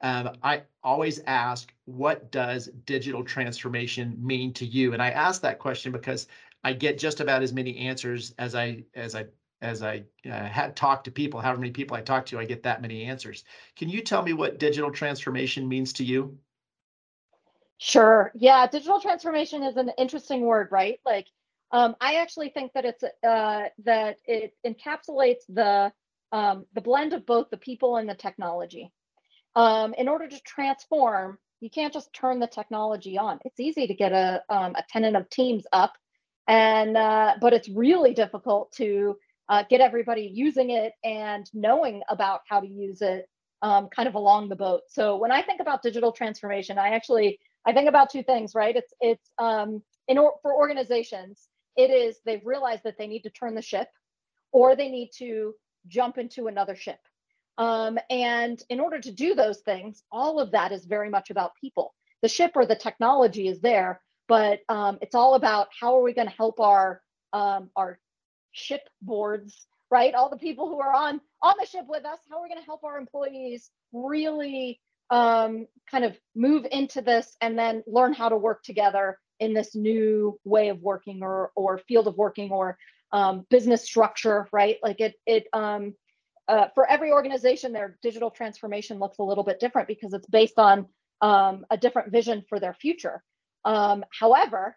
um, 0.00 0.38
I 0.42 0.62
always 0.82 1.20
ask, 1.26 1.70
what 1.84 2.30
does 2.30 2.70
digital 2.86 3.22
transformation 3.22 4.16
mean 4.18 4.54
to 4.54 4.64
you? 4.64 4.94
And 4.94 5.02
I 5.02 5.10
ask 5.10 5.42
that 5.42 5.58
question 5.58 5.92
because 5.92 6.28
I 6.64 6.72
get 6.72 6.98
just 6.98 7.20
about 7.20 7.42
as 7.42 7.52
many 7.52 7.78
answers 7.78 8.34
as 8.38 8.54
I 8.54 8.84
as 8.94 9.14
I 9.14 9.26
as 9.60 9.82
I 9.82 10.04
uh, 10.24 10.30
had 10.30 10.76
talked 10.76 11.04
to 11.04 11.10
people. 11.10 11.40
However 11.40 11.60
many 11.60 11.72
people 11.72 11.96
I 11.96 12.00
talk 12.00 12.26
to, 12.26 12.38
I 12.38 12.44
get 12.44 12.62
that 12.62 12.82
many 12.82 13.04
answers. 13.04 13.44
Can 13.76 13.88
you 13.88 14.02
tell 14.02 14.22
me 14.22 14.32
what 14.32 14.58
digital 14.58 14.90
transformation 14.90 15.68
means 15.68 15.92
to 15.94 16.04
you? 16.04 16.38
Sure. 17.78 18.32
Yeah, 18.34 18.66
digital 18.66 19.00
transformation 19.00 19.62
is 19.62 19.76
an 19.76 19.90
interesting 19.98 20.42
word, 20.42 20.68
right? 20.70 21.00
Like, 21.06 21.26
um, 21.70 21.94
I 22.00 22.14
actually 22.14 22.48
think 22.50 22.72
that 22.72 22.84
it's 22.84 23.04
uh, 23.04 23.68
that 23.84 24.18
it 24.24 24.54
encapsulates 24.66 25.42
the 25.48 25.92
um, 26.32 26.66
the 26.74 26.80
blend 26.80 27.12
of 27.12 27.24
both 27.24 27.50
the 27.50 27.56
people 27.56 27.96
and 27.96 28.08
the 28.08 28.14
technology. 28.14 28.90
Um, 29.54 29.94
in 29.94 30.08
order 30.08 30.28
to 30.28 30.40
transform, 30.42 31.38
you 31.60 31.70
can't 31.70 31.92
just 31.92 32.12
turn 32.12 32.38
the 32.38 32.46
technology 32.46 33.18
on. 33.18 33.38
It's 33.44 33.60
easy 33.60 33.86
to 33.86 33.94
get 33.94 34.12
a 34.12 34.42
um, 34.48 34.74
a 34.74 34.84
tenant 34.88 35.16
of 35.16 35.28
Teams 35.30 35.64
up 35.72 35.94
and 36.48 36.96
uh, 36.96 37.34
but 37.40 37.52
it's 37.52 37.68
really 37.68 38.14
difficult 38.14 38.72
to 38.72 39.16
uh, 39.48 39.64
get 39.70 39.80
everybody 39.80 40.30
using 40.34 40.70
it 40.70 40.92
and 41.04 41.48
knowing 41.54 42.02
about 42.08 42.40
how 42.48 42.60
to 42.60 42.66
use 42.66 43.02
it 43.02 43.26
um, 43.62 43.88
kind 43.94 44.08
of 44.08 44.14
along 44.14 44.48
the 44.48 44.56
boat. 44.56 44.82
So 44.88 45.16
when 45.16 45.30
i 45.30 45.42
think 45.42 45.60
about 45.60 45.82
digital 45.82 46.12
transformation 46.12 46.78
i 46.78 46.90
actually 46.90 47.38
i 47.66 47.72
think 47.72 47.88
about 47.88 48.10
two 48.10 48.22
things 48.22 48.54
right? 48.54 48.76
It's 48.76 48.92
it's 49.00 49.30
um, 49.38 49.82
in 50.08 50.18
or, 50.18 50.34
for 50.42 50.54
organizations 50.54 51.48
it 51.76 51.90
is 51.90 52.18
they've 52.24 52.44
realized 52.44 52.82
that 52.84 52.96
they 52.98 53.06
need 53.06 53.22
to 53.22 53.30
turn 53.30 53.54
the 53.54 53.62
ship 53.62 53.88
or 54.52 54.74
they 54.74 54.88
need 54.88 55.10
to 55.18 55.54
jump 55.86 56.18
into 56.18 56.48
another 56.48 56.74
ship. 56.74 56.98
Um, 57.58 57.98
and 58.10 58.62
in 58.70 58.80
order 58.80 59.00
to 59.00 59.12
do 59.12 59.34
those 59.34 59.60
things 59.60 60.02
all 60.10 60.40
of 60.40 60.52
that 60.52 60.72
is 60.72 60.86
very 60.86 61.10
much 61.10 61.30
about 61.30 61.52
people. 61.60 61.94
The 62.22 62.28
ship 62.28 62.52
or 62.56 62.66
the 62.66 62.76
technology 62.76 63.48
is 63.48 63.60
there 63.60 64.00
but 64.28 64.60
um, 64.68 64.98
it's 65.00 65.14
all 65.14 65.34
about 65.34 65.68
how 65.78 65.96
are 65.96 66.02
we 66.02 66.12
going 66.12 66.28
to 66.28 66.34
help 66.34 66.60
our 66.60 67.00
um, 67.32 67.70
our 67.76 67.98
ship 68.52 68.82
boards 69.02 69.66
right? 69.90 70.14
All 70.14 70.28
the 70.28 70.36
people 70.36 70.68
who 70.68 70.80
are 70.80 70.94
on 70.94 71.20
on 71.42 71.54
the 71.58 71.66
ship 71.66 71.84
with 71.88 72.04
us 72.04 72.18
how 72.30 72.38
are 72.38 72.42
we 72.42 72.48
going 72.48 72.60
to 72.60 72.66
help 72.66 72.84
our 72.84 72.98
employees 72.98 73.70
really 73.92 74.80
um, 75.10 75.66
kind 75.90 76.04
of 76.04 76.18
move 76.34 76.66
into 76.70 77.00
this 77.00 77.36
and 77.40 77.58
then 77.58 77.82
learn 77.86 78.12
how 78.12 78.28
to 78.28 78.36
work 78.36 78.62
together 78.62 79.18
in 79.40 79.54
this 79.54 79.74
new 79.74 80.38
way 80.44 80.68
of 80.68 80.80
working 80.82 81.22
or 81.22 81.52
or 81.54 81.78
field 81.78 82.06
of 82.06 82.16
working 82.16 82.50
or 82.50 82.76
um, 83.12 83.46
business 83.50 83.84
structure 83.84 84.48
right? 84.52 84.76
Like 84.82 85.00
it 85.00 85.14
it 85.26 85.46
um, 85.52 85.94
uh, 86.48 86.68
for 86.74 86.88
every 86.88 87.12
organization 87.12 87.72
their 87.72 87.98
digital 88.02 88.30
transformation 88.30 88.98
looks 88.98 89.18
a 89.18 89.22
little 89.22 89.44
bit 89.44 89.60
different 89.60 89.88
because 89.88 90.12
it's 90.12 90.26
based 90.26 90.58
on 90.58 90.86
um, 91.20 91.64
a 91.70 91.76
different 91.76 92.12
vision 92.12 92.44
for 92.48 92.60
their 92.60 92.74
future 92.74 93.22
um, 93.68 94.02
however, 94.18 94.74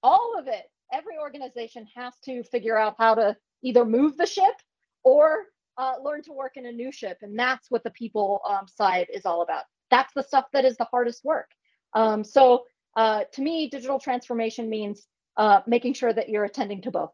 all 0.00 0.38
of 0.38 0.46
it, 0.46 0.62
every 0.92 1.18
organization 1.18 1.88
has 1.96 2.14
to 2.24 2.44
figure 2.44 2.78
out 2.78 2.94
how 2.96 3.16
to 3.16 3.36
either 3.64 3.84
move 3.84 4.16
the 4.16 4.26
ship 4.26 4.54
or 5.02 5.46
uh, 5.76 5.94
learn 6.04 6.22
to 6.22 6.32
work 6.32 6.52
in 6.56 6.64
a 6.64 6.70
new 6.70 6.92
ship. 6.92 7.18
And 7.22 7.36
that's 7.36 7.68
what 7.68 7.82
the 7.82 7.90
people 7.90 8.40
um, 8.48 8.68
side 8.68 9.08
is 9.12 9.26
all 9.26 9.42
about. 9.42 9.64
that's 9.90 10.14
the 10.14 10.22
stuff 10.22 10.44
that 10.52 10.64
is 10.64 10.76
the 10.76 10.84
hardest 10.84 11.24
work. 11.24 11.50
Um, 11.94 12.22
so 12.22 12.64
uh, 12.96 13.24
to 13.32 13.42
me, 13.42 13.68
digital 13.70 13.98
transformation 13.98 14.70
means 14.70 15.08
uh, 15.36 15.62
making 15.66 15.94
sure 15.94 16.12
that 16.12 16.28
you're 16.28 16.44
attending 16.44 16.82
to 16.82 16.92
both. 16.92 17.12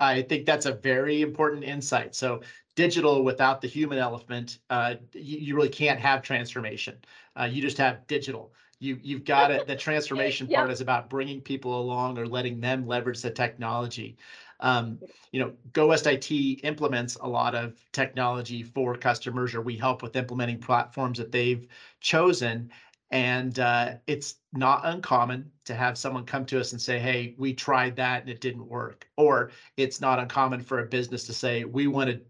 I 0.00 0.20
think 0.20 0.44
that's 0.44 0.66
a 0.66 0.72
very 0.72 1.22
important 1.22 1.64
insight. 1.64 2.14
So 2.14 2.42
digital 2.76 3.24
without 3.24 3.62
the 3.62 3.68
human 3.68 3.98
element, 3.98 4.58
uh, 4.68 4.96
you, 5.14 5.38
you, 5.38 5.54
really 5.54 5.68
can't 5.68 6.00
have 6.00 6.22
transformation. 6.22 6.98
Uh, 7.38 7.44
you 7.44 7.62
just 7.62 7.78
have 7.78 8.06
digital. 8.06 8.52
You 8.82 8.98
you've 9.00 9.24
got 9.24 9.52
it. 9.52 9.68
The 9.68 9.76
transformation 9.76 10.48
yeah. 10.50 10.58
part 10.58 10.72
is 10.72 10.80
about 10.80 11.08
bringing 11.08 11.40
people 11.40 11.80
along 11.80 12.18
or 12.18 12.26
letting 12.26 12.60
them 12.60 12.84
leverage 12.84 13.22
the 13.22 13.30
technology. 13.30 14.16
Um, 14.58 14.98
you 15.30 15.38
know, 15.38 15.52
Go 15.72 15.88
West 15.88 16.06
IT 16.08 16.30
implements 16.64 17.16
a 17.20 17.28
lot 17.28 17.54
of 17.54 17.80
technology 17.92 18.64
for 18.64 18.96
customers, 18.96 19.54
or 19.54 19.60
we 19.60 19.76
help 19.76 20.02
with 20.02 20.16
implementing 20.16 20.58
platforms 20.58 21.18
that 21.18 21.30
they've 21.30 21.66
chosen. 22.00 22.72
And 23.12 23.58
uh, 23.60 23.94
it's 24.08 24.36
not 24.52 24.80
uncommon 24.84 25.52
to 25.66 25.74
have 25.74 25.96
someone 25.96 26.24
come 26.24 26.44
to 26.46 26.58
us 26.58 26.72
and 26.72 26.80
say, 26.80 26.98
hey, 26.98 27.34
we 27.38 27.54
tried 27.54 27.94
that 27.96 28.22
and 28.22 28.30
it 28.30 28.40
didn't 28.40 28.66
work. 28.66 29.06
Or 29.16 29.50
it's 29.76 30.00
not 30.00 30.18
uncommon 30.18 30.60
for 30.62 30.80
a 30.80 30.86
business 30.86 31.24
to 31.26 31.32
say, 31.32 31.64
we 31.64 31.86
want 31.86 32.10
to 32.10 32.20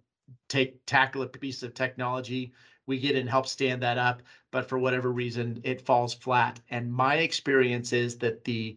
take 0.48 0.84
tackle 0.84 1.22
a 1.22 1.26
piece 1.26 1.62
of 1.62 1.72
technology. 1.72 2.52
We 2.86 2.98
get 2.98 3.16
and 3.16 3.28
help 3.28 3.46
stand 3.46 3.82
that 3.82 3.98
up, 3.98 4.22
but 4.50 4.68
for 4.68 4.78
whatever 4.78 5.10
reason, 5.12 5.60
it 5.64 5.86
falls 5.86 6.14
flat. 6.14 6.60
And 6.70 6.92
my 6.92 7.16
experience 7.16 7.92
is 7.92 8.18
that 8.18 8.44
the 8.44 8.76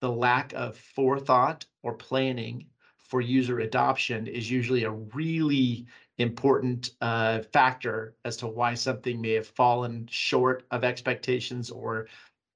the 0.00 0.10
lack 0.10 0.52
of 0.52 0.76
forethought 0.76 1.64
or 1.82 1.94
planning 1.94 2.66
for 2.98 3.20
user 3.20 3.60
adoption 3.60 4.26
is 4.26 4.50
usually 4.50 4.84
a 4.84 4.90
really 4.90 5.86
important 6.18 6.90
uh, 7.00 7.40
factor 7.52 8.14
as 8.24 8.36
to 8.38 8.46
why 8.46 8.74
something 8.74 9.20
may 9.20 9.32
have 9.32 9.46
fallen 9.46 10.06
short 10.10 10.64
of 10.70 10.84
expectations 10.84 11.70
or 11.70 12.08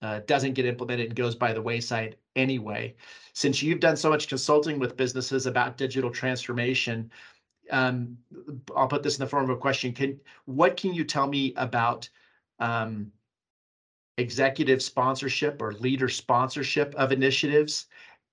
uh, 0.02 0.20
doesn't 0.26 0.54
get 0.54 0.64
implemented 0.64 1.06
and 1.06 1.16
goes 1.16 1.34
by 1.34 1.52
the 1.52 1.60
wayside 1.60 2.16
anyway. 2.36 2.94
Since 3.34 3.62
you've 3.62 3.80
done 3.80 3.96
so 3.96 4.08
much 4.08 4.28
consulting 4.28 4.78
with 4.78 4.96
businesses 4.96 5.46
about 5.46 5.76
digital 5.76 6.10
transformation, 6.10 7.10
um, 7.70 8.18
I'll 8.76 8.88
put 8.88 9.02
this 9.02 9.18
in 9.18 9.24
the 9.24 9.28
form 9.28 9.44
of 9.44 9.50
a 9.50 9.56
question. 9.56 9.92
Can 9.92 10.20
what 10.44 10.76
can 10.76 10.94
you 10.94 11.04
tell 11.04 11.26
me 11.26 11.54
about 11.56 12.08
um, 12.58 13.12
executive 14.18 14.82
sponsorship 14.82 15.60
or 15.62 15.72
leader 15.74 16.08
sponsorship 16.08 16.94
of 16.96 17.12
initiatives 17.12 17.86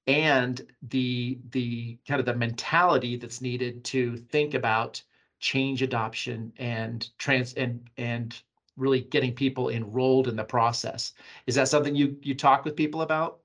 and 0.07 0.65
the 0.89 1.39
the 1.51 1.97
kind 2.07 2.19
of 2.19 2.25
the 2.25 2.35
mentality 2.35 3.17
that's 3.17 3.41
needed 3.41 3.83
to 3.83 4.17
think 4.17 4.53
about 4.53 5.01
change 5.39 5.81
adoption 5.81 6.51
and 6.57 7.09
trans 7.17 7.53
and 7.53 7.89
and 7.97 8.41
really 8.75 9.01
getting 9.01 9.33
people 9.33 9.69
enrolled 9.69 10.27
in 10.27 10.35
the 10.35 10.43
process. 10.43 11.13
Is 11.47 11.55
that 11.55 11.67
something 11.67 11.95
you 11.95 12.17
you 12.21 12.35
talk 12.35 12.65
with 12.65 12.75
people 12.75 13.01
about? 13.01 13.39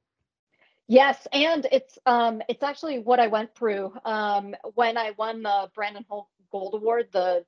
Yes, 0.92 1.26
and 1.32 1.66
it's 1.72 1.96
um 2.04 2.42
it's 2.50 2.62
actually 2.62 2.98
what 2.98 3.18
I 3.18 3.26
went 3.28 3.54
through 3.54 3.94
um 4.04 4.54
when 4.74 4.98
I 4.98 5.12
won 5.16 5.42
the 5.42 5.70
Brandon 5.74 6.04
Hall 6.06 6.28
Gold 6.50 6.74
Award, 6.74 7.08
the 7.12 7.46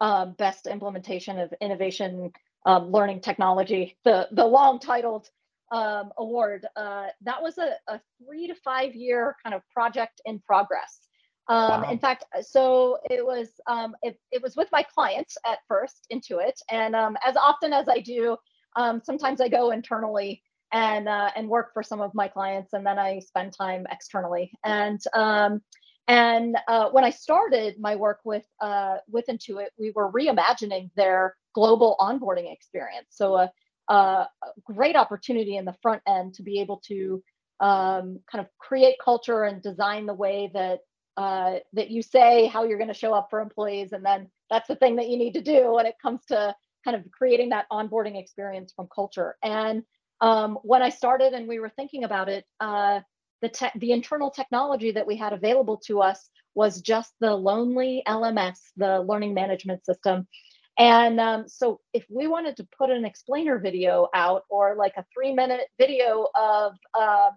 um, 0.00 0.34
best 0.34 0.68
implementation 0.68 1.40
of 1.40 1.52
innovation 1.60 2.30
um, 2.66 2.92
learning 2.92 3.20
technology, 3.20 3.96
the 4.04 4.28
the 4.30 4.46
long 4.46 4.78
titled 4.78 5.28
um, 5.72 6.12
award. 6.18 6.66
Uh, 6.76 7.08
that 7.22 7.42
was 7.42 7.58
a, 7.58 7.70
a, 7.88 8.00
three 8.24 8.46
to 8.46 8.54
five 8.54 8.94
year 8.94 9.34
kind 9.42 9.56
of 9.56 9.62
project 9.70 10.20
in 10.24 10.38
progress. 10.38 11.00
Um, 11.48 11.82
wow. 11.82 11.90
In 11.90 11.98
fact, 11.98 12.26
so 12.42 12.98
it 13.10 13.26
was 13.26 13.48
um, 13.66 13.96
it, 14.02 14.20
it 14.30 14.40
was 14.40 14.54
with 14.54 14.68
my 14.70 14.84
clients 14.84 15.36
at 15.44 15.58
first 15.66 16.06
Intuit, 16.12 16.62
and 16.70 16.94
um, 16.94 17.16
as 17.26 17.34
often 17.34 17.72
as 17.72 17.88
I 17.88 17.98
do, 17.98 18.36
um, 18.76 19.02
sometimes 19.04 19.40
I 19.40 19.48
go 19.48 19.72
internally 19.72 20.43
and 20.74 21.08
uh, 21.08 21.30
and 21.36 21.48
work 21.48 21.72
for 21.72 21.82
some 21.82 22.00
of 22.00 22.12
my 22.14 22.28
clients, 22.28 22.72
and 22.74 22.84
then 22.84 22.98
I 22.98 23.20
spend 23.20 23.52
time 23.52 23.86
externally. 23.90 24.50
And 24.64 25.00
um, 25.14 25.62
and 26.08 26.56
uh, 26.68 26.90
when 26.90 27.04
I 27.04 27.10
started 27.10 27.76
my 27.78 27.94
work 27.96 28.20
with 28.24 28.44
uh, 28.60 28.96
with 29.08 29.26
Intuit, 29.28 29.68
we 29.78 29.92
were 29.94 30.12
reimagining 30.12 30.90
their 30.96 31.36
global 31.54 31.96
onboarding 32.00 32.52
experience. 32.52 33.06
So 33.10 33.36
a, 33.36 33.50
a 33.88 34.28
great 34.64 34.96
opportunity 34.96 35.56
in 35.56 35.64
the 35.64 35.76
front 35.80 36.02
end 36.06 36.34
to 36.34 36.42
be 36.42 36.60
able 36.60 36.82
to 36.88 37.22
um, 37.60 38.18
kind 38.30 38.44
of 38.44 38.48
create 38.58 38.96
culture 39.02 39.44
and 39.44 39.62
design 39.62 40.06
the 40.06 40.14
way 40.14 40.50
that 40.52 40.80
uh, 41.16 41.60
that 41.74 41.88
you 41.90 42.02
say 42.02 42.48
how 42.48 42.64
you're 42.64 42.78
going 42.78 42.88
to 42.88 42.94
show 42.94 43.14
up 43.14 43.28
for 43.30 43.40
employees, 43.40 43.92
and 43.92 44.04
then 44.04 44.28
that's 44.50 44.66
the 44.66 44.76
thing 44.76 44.96
that 44.96 45.08
you 45.08 45.16
need 45.16 45.34
to 45.34 45.40
do 45.40 45.72
when 45.72 45.86
it 45.86 45.94
comes 46.02 46.24
to 46.26 46.54
kind 46.84 46.96
of 46.96 47.04
creating 47.12 47.50
that 47.50 47.66
onboarding 47.70 48.20
experience 48.20 48.72
from 48.74 48.88
culture. 48.94 49.36
And 49.42 49.84
um, 50.20 50.58
when 50.62 50.82
I 50.82 50.90
started 50.90 51.32
and 51.32 51.48
we 51.48 51.58
were 51.58 51.70
thinking 51.70 52.04
about 52.04 52.28
it, 52.28 52.44
uh, 52.60 53.00
the 53.42 53.48
te- 53.48 53.78
the 53.78 53.92
internal 53.92 54.30
technology 54.30 54.90
that 54.92 55.06
we 55.06 55.16
had 55.16 55.32
available 55.32 55.76
to 55.86 56.00
us 56.00 56.30
was 56.54 56.80
just 56.80 57.12
the 57.20 57.34
Lonely 57.34 58.02
LMS, 58.06 58.58
the 58.76 59.00
learning 59.00 59.34
management 59.34 59.84
system. 59.84 60.26
And 60.78 61.20
um, 61.20 61.46
so, 61.46 61.80
if 61.92 62.04
we 62.10 62.26
wanted 62.26 62.56
to 62.56 62.68
put 62.76 62.90
an 62.90 63.04
explainer 63.04 63.58
video 63.58 64.08
out 64.14 64.44
or 64.48 64.74
like 64.76 64.94
a 64.96 65.04
three 65.12 65.32
minute 65.32 65.68
video 65.78 66.28
of 66.34 66.74
uh, 66.98 67.30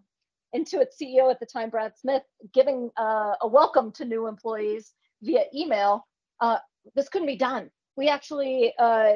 Intuit 0.56 0.88
CEO 1.00 1.30
at 1.30 1.40
the 1.40 1.46
time, 1.46 1.70
Brad 1.70 1.94
Smith, 1.98 2.24
giving 2.54 2.90
uh, 2.98 3.34
a 3.42 3.48
welcome 3.48 3.92
to 3.94 4.06
new 4.06 4.28
employees 4.28 4.94
via 5.22 5.44
email, 5.54 6.08
uh, 6.40 6.58
this 6.96 7.10
couldn't 7.10 7.28
be 7.28 7.36
done. 7.36 7.70
We 7.96 8.10
actually 8.10 8.74
uh, 8.80 9.16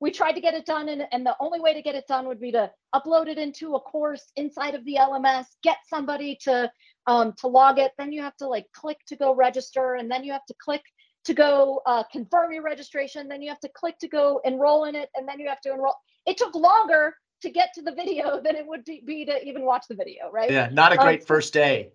we 0.00 0.10
tried 0.10 0.32
to 0.32 0.40
get 0.40 0.54
it 0.54 0.64
done, 0.64 0.88
and, 0.88 1.02
and 1.10 1.26
the 1.26 1.36
only 1.40 1.60
way 1.60 1.74
to 1.74 1.82
get 1.82 1.94
it 1.94 2.06
done 2.06 2.26
would 2.28 2.40
be 2.40 2.52
to 2.52 2.70
upload 2.94 3.26
it 3.26 3.38
into 3.38 3.74
a 3.74 3.80
course 3.80 4.30
inside 4.36 4.74
of 4.74 4.84
the 4.84 4.96
LMS, 5.00 5.46
get 5.62 5.78
somebody 5.88 6.38
to 6.42 6.70
um, 7.06 7.32
to 7.38 7.48
log 7.48 7.78
it. 7.78 7.92
Then 7.98 8.12
you 8.12 8.22
have 8.22 8.36
to 8.36 8.46
like 8.46 8.66
click 8.72 8.98
to 9.08 9.16
go 9.16 9.34
register, 9.34 9.94
and 9.94 10.10
then 10.10 10.24
you 10.24 10.32
have 10.32 10.46
to 10.46 10.54
click 10.62 10.82
to 11.24 11.34
go 11.34 11.80
uh, 11.86 12.04
confirm 12.12 12.52
your 12.52 12.62
registration. 12.62 13.28
Then 13.28 13.42
you 13.42 13.48
have 13.48 13.60
to 13.60 13.70
click 13.74 13.98
to 14.00 14.08
go 14.08 14.40
enroll 14.44 14.84
in 14.84 14.94
it, 14.94 15.08
and 15.16 15.26
then 15.26 15.40
you 15.40 15.48
have 15.48 15.60
to 15.62 15.72
enroll. 15.72 15.94
It 16.26 16.36
took 16.36 16.54
longer 16.54 17.14
to 17.42 17.50
get 17.50 17.70
to 17.74 17.82
the 17.82 17.92
video 17.92 18.40
than 18.44 18.56
it 18.56 18.66
would 18.66 18.84
be 18.84 19.24
to 19.24 19.44
even 19.44 19.64
watch 19.64 19.84
the 19.88 19.94
video, 19.94 20.30
right? 20.32 20.50
Yeah, 20.50 20.68
not 20.70 20.92
a 20.92 20.98
um, 20.98 21.04
great 21.04 21.20
um, 21.20 21.26
first 21.26 21.52
day. 21.52 21.90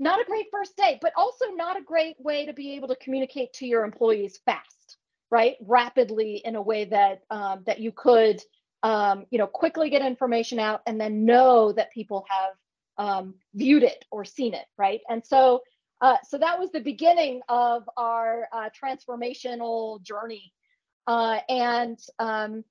Not 0.00 0.20
a 0.20 0.24
great 0.24 0.46
first 0.52 0.76
day, 0.76 0.98
but 1.02 1.12
also 1.16 1.46
not 1.56 1.76
a 1.76 1.82
great 1.82 2.14
way 2.20 2.46
to 2.46 2.52
be 2.52 2.76
able 2.76 2.86
to 2.88 2.96
communicate 2.96 3.52
to 3.54 3.66
your 3.66 3.84
employees 3.84 4.38
fast, 4.44 4.77
right? 5.30 5.56
Rapidly 5.60 6.42
in 6.44 6.56
a 6.56 6.62
way 6.62 6.84
that 6.86 7.22
um, 7.30 7.62
that 7.66 7.80
you 7.80 7.92
could, 7.92 8.42
um, 8.82 9.26
you 9.30 9.38
know, 9.38 9.46
quickly 9.46 9.90
get 9.90 10.02
information 10.02 10.58
out 10.58 10.82
and 10.86 11.00
then 11.00 11.24
know 11.24 11.72
that 11.72 11.92
people 11.92 12.24
have 12.28 12.54
um, 12.98 13.34
viewed 13.54 13.82
it 13.82 14.04
or 14.10 14.24
seen 14.24 14.54
it, 14.54 14.66
right? 14.76 15.00
And 15.08 15.24
so, 15.24 15.62
uh, 16.00 16.16
so 16.26 16.38
that 16.38 16.58
was 16.58 16.70
the 16.72 16.80
beginning 16.80 17.40
of 17.48 17.88
our 17.96 18.48
uh, 18.52 18.68
transformational 18.82 20.02
journey, 20.02 20.52
uh, 21.06 21.38
and 21.48 21.98
um, 22.18 22.64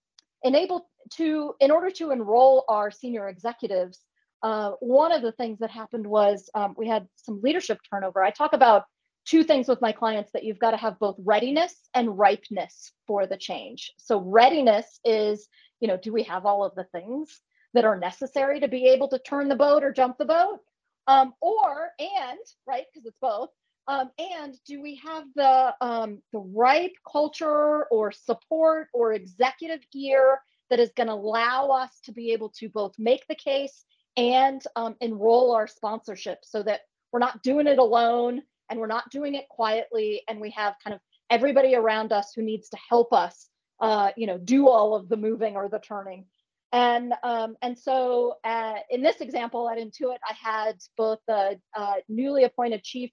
enable 0.43 0.89
to 1.13 1.55
in 1.59 1.71
order 1.71 1.89
to 1.89 2.11
enroll 2.11 2.65
our 2.67 2.91
senior 2.91 3.29
executives 3.29 4.01
uh, 4.43 4.71
one 4.81 5.11
of 5.11 5.21
the 5.21 5.31
things 5.31 5.57
that 5.59 5.71
happened 5.71 6.05
was 6.05 6.49
um, 6.53 6.75
we 6.77 6.87
had 6.87 7.07
some 7.15 7.41
leadership 7.41 7.79
turnover 7.89 8.23
i 8.23 8.29
talk 8.29 8.53
about 8.53 8.85
two 9.27 9.43
things 9.43 9.67
with 9.67 9.81
my 9.81 9.91
clients 9.91 10.31
that 10.31 10.43
you've 10.43 10.59
got 10.59 10.71
to 10.71 10.77
have 10.77 10.99
both 10.99 11.17
readiness 11.19 11.75
and 11.93 12.17
ripeness 12.17 12.91
for 13.05 13.27
the 13.27 13.37
change. 13.37 13.93
So 13.97 14.19
readiness 14.19 14.99
is 15.05 15.47
you 15.79 15.87
know 15.87 15.97
do 15.97 16.13
we 16.13 16.23
have 16.23 16.45
all 16.45 16.63
of 16.63 16.75
the 16.75 16.85
things 16.85 17.39
that 17.73 17.85
are 17.85 17.99
necessary 17.99 18.59
to 18.61 18.67
be 18.67 18.87
able 18.87 19.09
to 19.09 19.19
turn 19.19 19.49
the 19.49 19.55
boat 19.55 19.83
or 19.83 19.91
jump 19.91 20.17
the 20.17 20.25
boat? 20.25 20.59
Um, 21.07 21.33
or 21.41 21.91
and 21.99 22.39
right 22.67 22.85
because 22.91 23.05
it's 23.05 23.17
both 23.21 23.49
um, 23.87 24.11
and 24.19 24.55
do 24.65 24.81
we 24.81 24.95
have 24.95 25.23
the 25.35 25.73
um, 25.79 26.21
the 26.33 26.39
ripe 26.39 26.95
culture 27.09 27.85
or 27.85 28.11
support 28.11 28.89
or 28.93 29.13
executive 29.13 29.79
ear 29.95 30.39
that 30.69 30.79
is 30.79 30.91
going 30.97 31.07
to 31.07 31.13
allow 31.13 31.69
us 31.69 31.91
to 32.03 32.11
be 32.11 32.33
able 32.33 32.49
to 32.49 32.67
both 32.67 32.93
make 32.99 33.25
the 33.27 33.35
case 33.35 33.85
and 34.17 34.61
um, 34.75 34.95
enroll 34.99 35.53
our 35.53 35.67
sponsorship 35.67 36.39
so 36.43 36.61
that 36.63 36.81
we're 37.11 37.19
not 37.19 37.41
doing 37.41 37.67
it 37.67 37.79
alone 37.79 38.41
and 38.69 38.79
we're 38.79 38.87
not 38.87 39.09
doing 39.11 39.35
it 39.35 39.47
quietly 39.49 40.21
and 40.27 40.39
we 40.39 40.49
have 40.51 40.75
kind 40.83 40.93
of 40.93 40.99
everybody 41.29 41.75
around 41.75 42.11
us 42.11 42.31
who 42.35 42.41
needs 42.41 42.69
to 42.69 42.77
help 42.89 43.13
us 43.13 43.49
uh, 43.79 44.11
you 44.17 44.27
know 44.27 44.37
do 44.37 44.67
all 44.67 44.95
of 44.95 45.09
the 45.09 45.17
moving 45.17 45.55
or 45.55 45.69
the 45.69 45.79
turning. 45.79 46.25
And 46.73 47.13
um, 47.23 47.55
and 47.61 47.77
so 47.77 48.35
uh, 48.43 48.75
in 48.89 49.01
this 49.01 49.21
example 49.21 49.69
at 49.69 49.77
intuit 49.77 50.17
i 50.27 50.33
had 50.33 50.77
both 50.97 51.19
the 51.27 51.59
uh, 51.75 51.93
newly 52.09 52.43
appointed 52.43 52.83
chief 52.83 53.11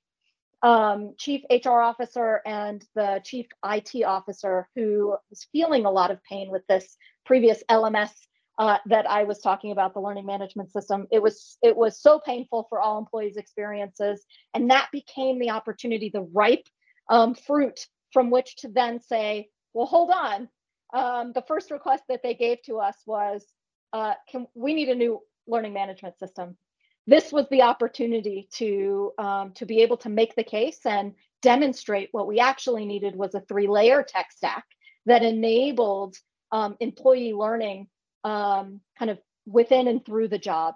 um, 0.63 1.15
chief 1.19 1.43
hr 1.51 1.81
officer 1.81 2.41
and 2.47 2.85
the 2.95 3.21
chief 3.25 3.47
it 3.65 4.05
officer 4.05 4.67
who 4.75 5.17
was 5.31 5.47
feeling 5.53 5.85
a 5.85 5.91
lot 5.91 6.11
of 6.11 6.23
pain 6.25 6.51
with 6.51 6.67
this 6.67 6.97
previous 7.27 7.63
LMS 7.71 8.11
uh, 8.59 8.79
that 8.87 9.09
I 9.11 9.25
was 9.25 9.41
talking 9.41 9.73
about, 9.73 9.95
the 9.95 10.01
learning 10.01 10.27
management 10.27 10.71
system. 10.73 11.07
It 11.11 11.23
was 11.23 11.59
it 11.63 11.77
was 11.77 12.01
so 12.01 12.21
painful 12.21 12.67
for 12.69 12.81
all 12.81 12.99
employees' 12.99 13.37
experiences, 13.37 14.25
and 14.55 14.71
that 14.71 14.89
became 14.93 15.39
the 15.39 15.51
opportunity, 15.51 16.11
the 16.11 16.29
ripe 16.33 16.67
um, 17.11 17.35
fruit 17.35 17.87
from 18.13 18.31
which 18.31 18.57
to 18.57 18.69
then 18.69 19.01
say, 19.01 19.49
well, 19.73 19.87
hold 19.87 20.11
on. 20.11 20.49
um, 20.95 21.33
the 21.35 21.43
first 21.43 21.71
request 21.71 22.05
that 22.09 22.23
they 22.23 22.35
gave 22.35 22.63
to 22.63 22.79
us 22.79 22.97
was, 23.07 23.45
uh, 23.93 24.15
"Can 24.31 24.47
we 24.55 24.75
need 24.75 24.89
a 24.89 24.95
new 24.95 25.21
learning 25.47 25.73
management 25.75 26.19
system?" 26.19 26.57
This 27.07 27.33
was 27.33 27.47
the 27.51 27.63
opportunity 27.63 28.49
to 28.55 29.13
um, 29.19 29.53
to 29.55 29.67
be 29.67 29.83
able 29.83 29.97
to 29.99 30.09
make 30.09 30.35
the 30.37 30.45
case 30.45 30.79
and 30.87 31.15
demonstrate 31.43 32.09
what 32.13 32.27
we 32.27 32.41
actually 32.41 32.87
needed 32.87 33.17
was 33.17 33.35
a 33.35 33.41
three-layer 33.41 34.03
tech 34.03 34.33
stack 34.33 34.65
that 35.07 35.23
enabled 35.23 36.17
um, 36.53 36.77
employee 36.81 37.35
learning 37.35 37.89
um, 38.25 38.81
kind 38.99 39.11
of 39.11 39.19
within 39.47 39.89
and 39.89 40.05
through 40.05 40.29
the 40.29 40.39
job. 40.39 40.75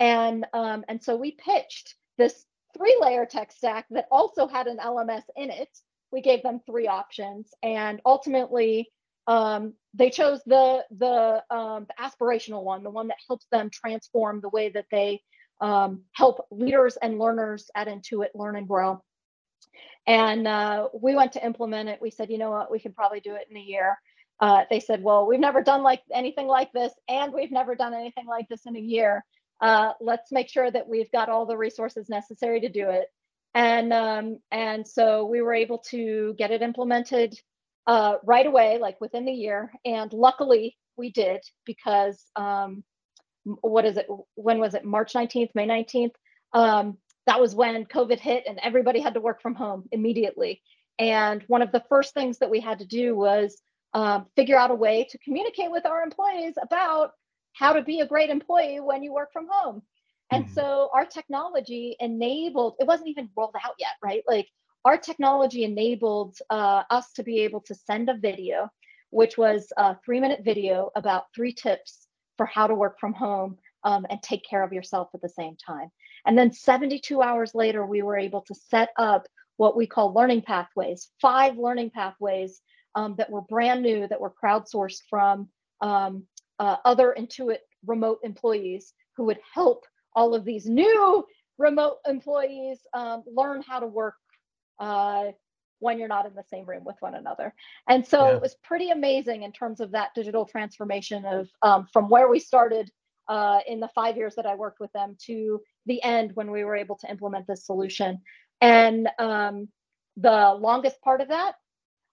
And 0.00 0.46
um, 0.52 0.84
and 0.88 1.02
so 1.02 1.16
we 1.16 1.32
pitched 1.32 1.94
this 2.18 2.44
three-layer 2.76 3.26
tech 3.26 3.52
stack 3.52 3.86
that 3.90 4.06
also 4.10 4.46
had 4.46 4.66
an 4.66 4.78
LMS 4.78 5.22
in 5.36 5.50
it. 5.50 5.70
We 6.12 6.20
gave 6.20 6.42
them 6.42 6.60
three 6.66 6.86
options, 6.86 7.52
and 7.62 8.00
ultimately 8.04 8.90
um, 9.26 9.74
they 9.94 10.10
chose 10.10 10.40
the 10.46 10.84
the, 10.90 11.42
um, 11.54 11.86
the, 11.86 12.02
aspirational 12.02 12.62
one, 12.62 12.82
the 12.82 12.90
one 12.90 13.08
that 13.08 13.18
helps 13.26 13.46
them 13.52 13.70
transform 13.70 14.40
the 14.40 14.48
way 14.48 14.70
that 14.70 14.86
they 14.90 15.20
um, 15.60 16.02
help 16.12 16.46
leaders 16.50 16.96
and 17.02 17.18
learners 17.18 17.70
at 17.74 17.88
Intuit 17.88 18.28
learn 18.34 18.56
and 18.56 18.66
grow. 18.68 19.02
And 20.06 20.48
uh, 20.48 20.88
we 20.94 21.14
went 21.14 21.32
to 21.32 21.44
implement 21.44 21.90
it. 21.90 22.00
We 22.00 22.10
said, 22.10 22.30
you 22.30 22.38
know 22.38 22.50
what, 22.50 22.70
we 22.70 22.80
could 22.80 22.94
probably 22.94 23.20
do 23.20 23.34
it 23.34 23.48
in 23.50 23.56
a 23.58 23.60
year. 23.60 23.98
Uh, 24.40 24.64
they 24.70 24.80
said, 24.80 25.02
well, 25.02 25.26
we've 25.26 25.40
never 25.40 25.62
done 25.62 25.82
like 25.82 26.02
anything 26.12 26.46
like 26.46 26.72
this, 26.72 26.92
and 27.08 27.32
we've 27.32 27.50
never 27.50 27.74
done 27.74 27.94
anything 27.94 28.26
like 28.26 28.48
this 28.48 28.66
in 28.66 28.76
a 28.76 28.80
year. 28.80 29.24
Uh, 29.60 29.92
let's 30.00 30.30
make 30.30 30.48
sure 30.48 30.70
that 30.70 30.88
we've 30.88 31.10
got 31.10 31.28
all 31.28 31.46
the 31.46 31.56
resources 31.56 32.08
necessary 32.08 32.60
to 32.60 32.68
do 32.68 32.88
it. 32.88 33.06
And 33.54 33.92
um, 33.92 34.38
and 34.52 34.86
so 34.86 35.24
we 35.24 35.42
were 35.42 35.54
able 35.54 35.78
to 35.90 36.34
get 36.38 36.52
it 36.52 36.62
implemented 36.62 37.34
uh, 37.86 38.16
right 38.22 38.46
away, 38.46 38.78
like 38.78 39.00
within 39.00 39.24
the 39.24 39.32
year. 39.32 39.72
And 39.84 40.12
luckily, 40.12 40.76
we 40.96 41.10
did 41.10 41.40
because 41.64 42.22
um, 42.36 42.84
what 43.44 43.84
is 43.84 43.96
it? 43.96 44.06
When 44.34 44.60
was 44.60 44.74
it? 44.74 44.84
March 44.84 45.14
19th, 45.14 45.54
May 45.54 45.66
19th. 45.66 46.14
Um, 46.52 46.98
that 47.26 47.40
was 47.40 47.54
when 47.54 47.84
COVID 47.84 48.18
hit 48.20 48.44
and 48.46 48.58
everybody 48.62 49.00
had 49.00 49.14
to 49.14 49.20
work 49.20 49.42
from 49.42 49.54
home 49.54 49.84
immediately. 49.92 50.62
And 50.98 51.42
one 51.46 51.62
of 51.62 51.72
the 51.72 51.84
first 51.88 52.14
things 52.14 52.38
that 52.38 52.50
we 52.50 52.60
had 52.60 52.78
to 52.80 52.86
do 52.86 53.14
was 53.14 53.60
um, 53.94 54.26
figure 54.36 54.56
out 54.56 54.70
a 54.70 54.74
way 54.74 55.06
to 55.10 55.18
communicate 55.18 55.70
with 55.70 55.86
our 55.86 56.02
employees 56.02 56.54
about 56.60 57.12
how 57.54 57.72
to 57.72 57.82
be 57.82 58.00
a 58.00 58.06
great 58.06 58.30
employee 58.30 58.80
when 58.80 59.02
you 59.02 59.12
work 59.12 59.32
from 59.32 59.46
home. 59.50 59.82
And 60.30 60.44
mm-hmm. 60.44 60.54
so 60.54 60.90
our 60.94 61.06
technology 61.06 61.96
enabled, 62.00 62.76
it 62.78 62.86
wasn't 62.86 63.08
even 63.08 63.30
rolled 63.36 63.56
out 63.64 63.74
yet, 63.78 63.94
right? 64.02 64.22
Like 64.26 64.48
our 64.84 64.96
technology 64.96 65.64
enabled 65.64 66.38
uh, 66.50 66.82
us 66.90 67.12
to 67.14 67.22
be 67.22 67.40
able 67.40 67.60
to 67.62 67.74
send 67.74 68.08
a 68.08 68.16
video, 68.16 68.68
which 69.10 69.38
was 69.38 69.72
a 69.76 69.96
three 70.04 70.20
minute 70.20 70.40
video 70.44 70.90
about 70.94 71.24
three 71.34 71.52
tips 71.52 72.06
for 72.36 72.46
how 72.46 72.66
to 72.66 72.74
work 72.74 72.98
from 73.00 73.12
home 73.12 73.58
um, 73.84 74.06
and 74.10 74.22
take 74.22 74.44
care 74.48 74.62
of 74.62 74.72
yourself 74.72 75.08
at 75.14 75.22
the 75.22 75.28
same 75.28 75.56
time. 75.56 75.88
And 76.26 76.36
then 76.36 76.52
72 76.52 77.22
hours 77.22 77.54
later, 77.54 77.86
we 77.86 78.02
were 78.02 78.18
able 78.18 78.42
to 78.42 78.54
set 78.54 78.90
up 78.98 79.26
what 79.58 79.76
we 79.76 79.86
call 79.86 80.14
learning 80.14 80.42
pathways, 80.42 81.10
five 81.20 81.58
learning 81.58 81.90
pathways 81.90 82.60
um, 82.94 83.14
that 83.18 83.30
were 83.30 83.42
brand 83.42 83.82
new, 83.82 84.08
that 84.08 84.20
were 84.20 84.32
crowdsourced 84.42 85.02
from 85.10 85.48
um, 85.82 86.24
uh, 86.58 86.76
other 86.84 87.14
Intuit 87.18 87.58
remote 87.86 88.20
employees 88.24 88.94
who 89.16 89.24
would 89.24 89.38
help 89.52 89.84
all 90.14 90.34
of 90.34 90.44
these 90.44 90.66
new 90.66 91.24
remote 91.58 91.98
employees 92.06 92.78
um, 92.94 93.22
learn 93.32 93.62
how 93.62 93.80
to 93.80 93.86
work 93.86 94.14
uh, 94.78 95.26
when 95.80 95.98
you're 95.98 96.08
not 96.08 96.26
in 96.26 96.34
the 96.34 96.44
same 96.50 96.64
room 96.64 96.84
with 96.84 96.96
one 97.00 97.14
another. 97.14 97.52
And 97.88 98.06
so 98.06 98.28
yeah. 98.28 98.36
it 98.36 98.40
was 98.40 98.56
pretty 98.62 98.90
amazing 98.90 99.42
in 99.42 99.52
terms 99.52 99.80
of 99.80 99.92
that 99.92 100.10
digital 100.14 100.44
transformation 100.44 101.24
of 101.24 101.48
um, 101.62 101.86
from 101.92 102.08
where 102.08 102.28
we 102.28 102.38
started 102.38 102.90
uh, 103.28 103.60
in 103.66 103.80
the 103.80 103.88
five 103.94 104.16
years 104.16 104.34
that 104.36 104.46
I 104.46 104.54
worked 104.54 104.80
with 104.80 104.92
them 104.92 105.16
to 105.26 105.60
the 105.86 106.02
end 106.02 106.32
when 106.34 106.50
we 106.50 106.64
were 106.64 106.76
able 106.76 106.96
to 106.96 107.10
implement 107.10 107.46
this 107.46 107.66
solution. 107.66 108.20
And 108.60 109.08
um, 109.18 109.68
the 110.16 110.56
longest 110.58 111.00
part 111.02 111.20
of 111.20 111.28
that 111.28 111.54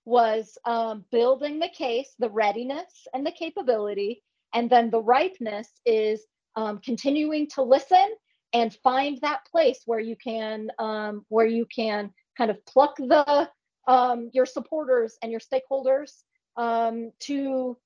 was 0.05 0.57
um, 0.65 1.03
building 1.11 1.59
the 1.59 1.69
case, 1.69 2.13
the 2.19 2.29
readiness 2.29 3.07
and 3.13 3.25
the 3.25 3.31
capability. 3.31 4.23
And 4.53 4.69
then 4.69 4.89
the 4.89 5.01
ripeness 5.01 5.67
is 5.85 6.23
um, 6.55 6.79
continuing 6.79 7.47
to 7.55 7.63
listen 7.63 8.15
and 8.53 8.73
find 8.83 9.19
that 9.21 9.45
place 9.51 9.81
where 9.85 9.99
you 9.99 10.15
can 10.15 10.69
um, 10.79 11.25
where 11.29 11.47
you 11.47 11.65
can 11.65 12.11
kind 12.37 12.51
of 12.51 12.63
pluck 12.65 12.95
the 12.97 13.49
um, 13.87 14.29
your 14.33 14.45
supporters 14.45 15.17
and 15.21 15.31
your 15.31 15.41
stakeholders 15.41 16.11
um, 16.57 17.11
to 17.19 17.77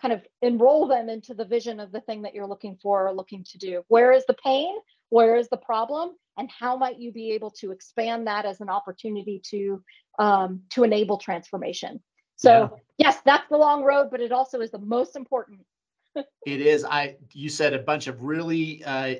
kind 0.00 0.12
of 0.12 0.22
enroll 0.42 0.86
them 0.86 1.08
into 1.08 1.34
the 1.34 1.44
vision 1.44 1.80
of 1.80 1.92
the 1.92 2.00
thing 2.02 2.22
that 2.22 2.34
you're 2.34 2.46
looking 2.46 2.76
for 2.82 3.08
or 3.08 3.14
looking 3.14 3.44
to 3.44 3.58
do. 3.58 3.82
Where 3.88 4.12
is 4.12 4.24
the 4.26 4.36
pain? 4.44 4.74
Where 5.10 5.36
is 5.36 5.48
the 5.48 5.56
problem? 5.56 6.10
And 6.36 6.50
how 6.50 6.76
might 6.76 6.98
you 6.98 7.12
be 7.12 7.32
able 7.32 7.50
to 7.52 7.72
expand 7.72 8.26
that 8.26 8.44
as 8.44 8.60
an 8.60 8.68
opportunity 8.68 9.40
to 9.50 9.82
um, 10.18 10.62
to 10.70 10.84
enable 10.84 11.18
transformation? 11.18 12.00
So 12.36 12.80
yeah. 12.98 13.08
yes, 13.08 13.20
that's 13.24 13.48
the 13.48 13.56
long 13.56 13.82
road, 13.82 14.08
but 14.10 14.20
it 14.20 14.32
also 14.32 14.60
is 14.60 14.70
the 14.70 14.78
most 14.78 15.16
important. 15.16 15.60
it 16.14 16.26
is. 16.46 16.84
I 16.84 17.16
you 17.32 17.48
said 17.48 17.74
a 17.74 17.78
bunch 17.78 18.06
of 18.06 18.22
really 18.22 18.84
uh, 18.84 19.16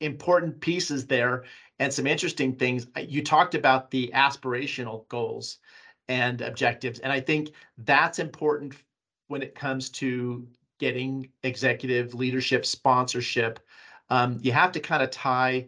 important 0.00 0.60
pieces 0.60 1.06
there 1.06 1.44
and 1.78 1.92
some 1.92 2.06
interesting 2.06 2.54
things. 2.54 2.86
You 2.98 3.22
talked 3.22 3.54
about 3.54 3.90
the 3.90 4.10
aspirational 4.14 5.08
goals 5.08 5.58
and 6.08 6.42
objectives, 6.42 6.98
and 6.98 7.10
I 7.10 7.20
think 7.20 7.52
that's 7.78 8.18
important 8.18 8.74
when 9.28 9.42
it 9.42 9.54
comes 9.54 9.88
to 9.90 10.46
getting 10.78 11.30
executive 11.42 12.12
leadership 12.14 12.66
sponsorship. 12.66 13.60
Um, 14.10 14.38
you 14.42 14.52
have 14.52 14.72
to 14.72 14.80
kind 14.80 15.02
of 15.02 15.10
tie 15.10 15.66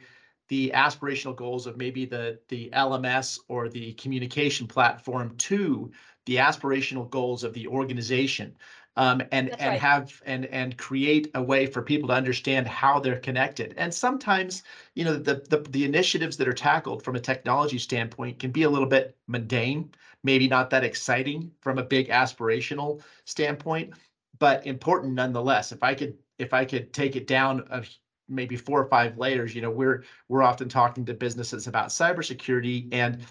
the 0.49 0.71
aspirational 0.75 1.35
goals 1.35 1.67
of 1.67 1.77
maybe 1.77 2.05
the 2.05 2.39
the 2.49 2.71
LMS 2.73 3.41
or 3.49 3.69
the 3.69 3.93
communication 3.95 4.67
platform 4.67 5.37
to 5.39 5.91
the 6.27 6.37
aspirational 6.37 7.09
goals 7.11 7.45
of 7.45 7.53
the 7.55 7.67
organization 7.69 8.57
um, 8.97 9.23
and 9.33 9.49
That's 9.51 9.61
and 9.61 9.73
right. 9.73 9.81
have 9.81 10.23
and 10.25 10.47
and 10.47 10.77
create 10.79 11.31
a 11.35 11.43
way 11.43 11.67
for 11.67 11.83
people 11.83 12.09
to 12.09 12.15
understand 12.15 12.67
how 12.67 12.99
they're 12.99 13.21
connected. 13.21 13.75
And 13.77 13.93
sometimes, 13.93 14.63
you 14.95 15.05
know, 15.05 15.17
the, 15.17 15.45
the 15.49 15.59
the 15.71 15.85
initiatives 15.85 16.37
that 16.39 16.49
are 16.49 16.53
tackled 16.55 17.03
from 17.03 17.17
a 17.17 17.21
technology 17.21 17.79
standpoint 17.79 18.39
can 18.39 18.51
be 18.51 18.63
a 18.63 18.71
little 18.71 18.89
bit 18.89 19.17
mundane, 19.27 19.91
maybe 20.23 20.49
not 20.49 20.71
that 20.71 20.85
exciting 20.85 21.53
from 21.61 21.79
a 21.79 21.85
big 21.85 22.09
aspirational 22.09 23.03
standpoint, 23.25 23.93
but 24.39 24.67
important 24.67 25.15
nonetheless. 25.15 25.73
If 25.73 25.83
I 25.83 25.95
could 25.95 26.17
if 26.39 26.55
I 26.55 26.65
could 26.65 26.93
take 26.93 27.17
it 27.17 27.27
down 27.27 27.61
of 27.69 27.89
maybe 28.29 28.57
four 28.57 28.81
or 28.81 28.89
five 28.89 29.19
layers, 29.19 29.55
you 29.55 29.63
know, 29.63 29.71
we're 29.71 30.05
we're 30.29 30.43
often 30.43 30.69
talking 30.69 31.05
to 31.07 31.15
businesses 31.15 31.67
about 31.67 31.89
cybersecurity 31.89 32.89
and 32.93 33.25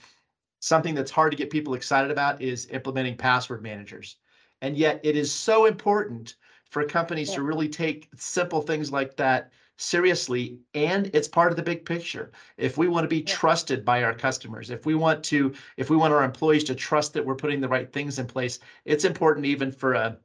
something 0.60 0.96
that's 0.96 1.12
hard 1.12 1.32
to 1.32 1.38
get 1.38 1.50
people 1.50 1.74
excited 1.74 2.12
about 2.12 2.42
is 2.42 2.68
implementing 2.72 3.16
password 3.16 3.62
managers 3.62 4.18
and 4.62 4.78
yet 4.78 5.00
it 5.04 5.16
is 5.16 5.32
so 5.32 5.66
important 5.66 6.36
for 6.70 6.84
companies 6.84 7.30
yeah. 7.30 7.36
to 7.36 7.44
really 7.44 7.70
take 7.70 8.10
simple 8.16 8.62
things 8.62 8.92
like 8.92 9.16
that 9.16 9.52
seriously 9.78 10.58
and 10.74 11.12
it's 11.14 11.28
part 11.28 11.52
of 11.52 11.58
the 11.58 11.64
big 11.64 11.86
picture 11.86 12.32
if 12.58 12.78
we 12.78 12.88
want 12.88 13.04
to 13.04 13.10
be 13.10 13.18
yeah. 13.18 13.36
trusted 13.36 13.84
by 13.84 14.04
our 14.04 14.14
customers 14.14 14.70
if 14.70 14.86
we 14.86 14.96
want 14.96 15.24
to 15.24 15.54
if 15.78 15.90
we 15.90 15.98
want 15.98 16.14
our 16.14 16.24
employees 16.24 16.64
to 16.64 16.74
trust 16.74 17.14
that 17.14 17.26
we're 17.26 17.36
putting 17.36 17.60
the 17.60 17.68
right 17.68 17.92
things 17.92 18.18
in 18.18 18.26
place 18.26 18.60
it's 18.86 19.06
important 19.06 19.46
even 19.46 19.72
for 19.72 19.94
a 19.94 20.18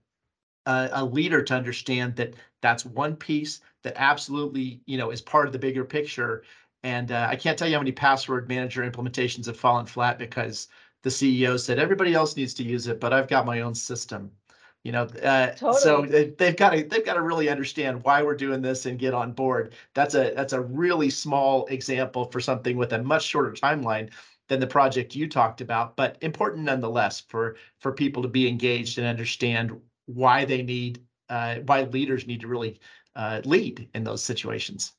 a, 0.66 0.88
a 0.92 1.04
leader 1.04 1.42
to 1.42 1.54
understand 1.54 2.16
that 2.16 2.34
that's 2.62 2.84
one 2.84 3.16
piece 3.16 3.60
that 3.82 3.94
absolutely 3.96 4.80
you 4.86 4.98
know 4.98 5.10
is 5.10 5.20
part 5.20 5.46
of 5.46 5.52
the 5.52 5.58
bigger 5.58 5.84
picture 5.84 6.42
and 6.82 7.12
uh, 7.12 7.26
i 7.30 7.36
can't 7.36 7.58
tell 7.58 7.68
you 7.68 7.74
how 7.74 7.80
many 7.80 7.92
password 7.92 8.48
manager 8.48 8.88
implementations 8.88 9.46
have 9.46 9.56
fallen 9.56 9.86
flat 9.86 10.18
because 10.18 10.68
the 11.02 11.10
CEO 11.10 11.58
said 11.58 11.78
everybody 11.78 12.14
else 12.14 12.36
needs 12.36 12.54
to 12.54 12.62
use 12.62 12.86
it, 12.86 13.00
but 13.00 13.12
I've 13.12 13.28
got 13.28 13.46
my 13.46 13.60
own 13.60 13.74
system. 13.74 14.30
You 14.82 14.92
know, 14.92 15.02
uh, 15.22 15.52
totally. 15.52 15.80
so 15.80 16.06
they've 16.38 16.56
got 16.56 16.70
to 16.70 16.82
they've 16.82 17.04
got 17.04 17.14
to 17.14 17.22
really 17.22 17.50
understand 17.50 18.02
why 18.02 18.22
we're 18.22 18.34
doing 18.34 18.62
this 18.62 18.86
and 18.86 18.98
get 18.98 19.12
on 19.12 19.32
board. 19.32 19.74
That's 19.92 20.14
a 20.14 20.32
that's 20.34 20.54
a 20.54 20.60
really 20.60 21.10
small 21.10 21.66
example 21.66 22.30
for 22.30 22.40
something 22.40 22.78
with 22.78 22.94
a 22.94 23.02
much 23.02 23.24
shorter 23.24 23.52
timeline 23.52 24.10
than 24.48 24.58
the 24.58 24.66
project 24.66 25.14
you 25.14 25.28
talked 25.28 25.60
about, 25.60 25.96
but 25.96 26.16
important 26.22 26.64
nonetheless 26.64 27.20
for 27.20 27.56
for 27.78 27.92
people 27.92 28.22
to 28.22 28.28
be 28.28 28.48
engaged 28.48 28.96
and 28.96 29.06
understand 29.06 29.78
why 30.06 30.44
they 30.44 30.62
need 30.62 31.04
uh, 31.28 31.56
why 31.66 31.82
leaders 31.82 32.26
need 32.26 32.40
to 32.40 32.48
really 32.48 32.80
uh, 33.14 33.40
lead 33.44 33.88
in 33.94 34.04
those 34.04 34.22
situations. 34.24 34.92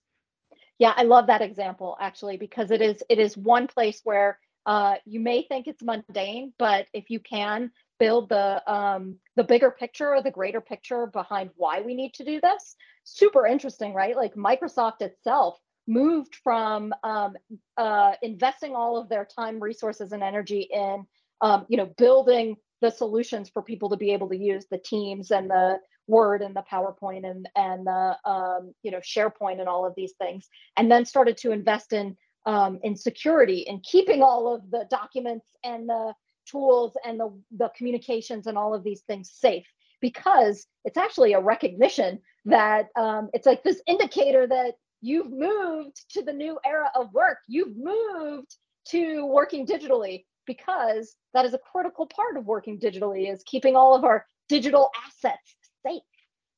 Yeah, 0.80 0.94
I 0.96 1.04
love 1.04 1.28
that 1.28 1.42
example 1.42 1.98
actually 2.00 2.38
because 2.38 2.72
it 2.72 2.82
is 2.82 3.04
it 3.10 3.20
is 3.20 3.38
one 3.38 3.68
place 3.68 4.02
where 4.04 4.40
uh, 4.66 4.96
you 5.06 5.20
may 5.20 5.44
think 5.44 5.68
it's 5.68 5.84
mundane, 5.84 6.54
but 6.58 6.88
if 6.94 7.10
you 7.10 7.20
can 7.20 7.72
build 8.00 8.30
the 8.30 8.72
um, 8.72 9.18
the 9.36 9.44
bigger 9.44 9.72
picture 9.72 10.14
or 10.14 10.22
the 10.22 10.32
greater 10.32 10.62
picture 10.62 11.08
behind 11.08 11.52
why 11.56 11.82
we 11.82 11.94
need 11.94 12.14
to 12.16 12.24
do 12.24 12.40
this, 12.42 12.76
super 13.04 13.46
interesting, 13.46 13.94
right? 13.94 14.16
Like 14.16 14.36
Microsoft 14.36 15.02
itself 15.02 15.60
moved 15.88 16.36
from 16.44 16.94
um, 17.04 17.36
uh, 17.78 18.14
investing 18.22 18.76
all 18.76 18.98
of 18.98 19.10
their 19.10 19.26
time, 19.26 19.60
resources, 19.60 20.12
and 20.12 20.24
energy 20.24 20.68
in 20.72 21.06
um, 21.42 21.66
you 21.70 21.78
know 21.78 21.92
building 21.98 22.56
the 22.82 22.90
solutions 22.90 23.50
for 23.50 23.62
people 23.62 23.90
to 23.90 23.98
be 23.98 24.12
able 24.12 24.30
to 24.30 24.38
use 24.38 24.66
the 24.70 24.78
Teams 24.78 25.32
and 25.32 25.50
the 25.50 25.80
Word 26.08 26.42
and 26.42 26.56
the 26.56 26.64
PowerPoint 26.70 27.30
and 27.30 27.48
and 27.56 27.86
the 27.86 28.18
um, 28.26 28.74
you 28.84 28.92
know 28.92 29.00
SharePoint 29.00 29.60
and 29.60 29.70
all 29.70 29.86
of 29.86 29.94
these 29.96 30.14
things, 30.20 30.50
and 30.78 30.92
then 30.92 31.06
started 31.06 31.38
to 31.38 31.52
invest 31.52 31.94
in 31.94 32.18
um, 32.46 32.80
in 32.84 32.96
security 32.96 33.68
and 33.68 33.84
keeping 33.84 34.22
all 34.22 34.54
of 34.54 34.70
the 34.72 34.88
documents 34.90 35.46
and 35.64 35.88
the 35.88 36.14
tools 36.46 36.98
and 37.06 37.20
the, 37.20 37.32
the 37.58 37.70
communications 37.78 38.48
and 38.48 38.58
all 38.58 38.74
of 38.74 38.84
these 38.84 39.02
things 39.02 39.32
safe 39.32 39.68
because 40.02 40.66
it's 40.84 40.98
actually 40.98 41.34
a 41.34 41.40
recognition 41.40 42.20
that 42.46 42.88
um, 42.96 43.30
it's 43.34 43.46
like 43.46 43.64
this 43.64 43.82
indicator 43.88 44.48
that 44.48 44.74
you've 45.02 45.32
moved 45.32 46.04
to 46.10 46.24
the 46.24 46.34
new 46.34 46.58
era 46.66 46.92
of 46.96 47.14
work. 47.14 47.38
You've 47.48 47.78
moved 47.78 48.56
to 48.88 49.26
working 49.28 49.66
digitally 49.66 50.26
because 50.46 51.16
that 51.34 51.46
is 51.46 51.54
a 51.54 51.60
critical 51.60 52.08
part 52.08 52.38
of 52.38 52.46
working 52.46 52.80
digitally 52.80 53.32
is 53.32 53.44
keeping 53.46 53.76
all 53.76 53.96
of 53.96 54.04
our 54.04 54.26
digital 54.50 54.90
assets 55.06 55.56
safe. 55.86 56.02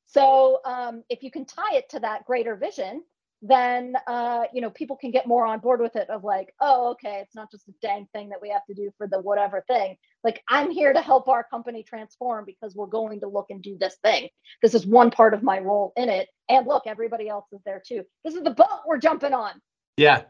So 0.06 0.60
um, 0.64 1.02
if 1.08 1.22
you 1.22 1.30
can 1.30 1.44
tie 1.44 1.76
it 1.76 1.88
to 1.90 2.00
that 2.00 2.24
greater 2.24 2.56
vision 2.56 3.02
then 3.46 3.94
uh, 4.06 4.44
you 4.54 4.62
know 4.62 4.70
people 4.70 4.96
can 4.96 5.10
get 5.10 5.26
more 5.26 5.44
on 5.44 5.58
board 5.58 5.80
with 5.80 5.96
it 5.96 6.08
of 6.08 6.24
like 6.24 6.54
oh 6.60 6.92
okay 6.92 7.20
it's 7.20 7.34
not 7.34 7.50
just 7.50 7.68
a 7.68 7.72
dang 7.82 8.08
thing 8.14 8.30
that 8.30 8.40
we 8.40 8.48
have 8.48 8.64
to 8.64 8.74
do 8.74 8.90
for 8.96 9.06
the 9.06 9.20
whatever 9.20 9.62
thing. 9.68 9.96
Like 10.24 10.42
i'm 10.48 10.70
here 10.70 10.92
to 10.92 11.02
help 11.02 11.28
our 11.28 11.44
company 11.44 11.82
transform 11.82 12.46
because 12.46 12.74
we're 12.74 12.86
going 12.86 13.20
to 13.20 13.28
look 13.28 13.46
and 13.50 13.62
do 13.62 13.76
this 13.78 13.96
thing. 14.02 14.30
This 14.62 14.74
is 14.74 14.86
one 14.86 15.10
part 15.10 15.34
of 15.34 15.42
my 15.42 15.58
role 15.58 15.92
in 15.96 16.08
it. 16.08 16.28
And 16.48 16.66
look 16.66 16.84
everybody 16.86 17.28
else 17.28 17.46
is 17.52 17.60
there 17.66 17.82
too. 17.86 18.04
This 18.24 18.34
is 18.34 18.42
the 18.42 18.50
boat 18.50 18.66
we're 18.86 18.98
jumping 18.98 19.34
on. 19.34 19.52
Yeah 19.98 20.22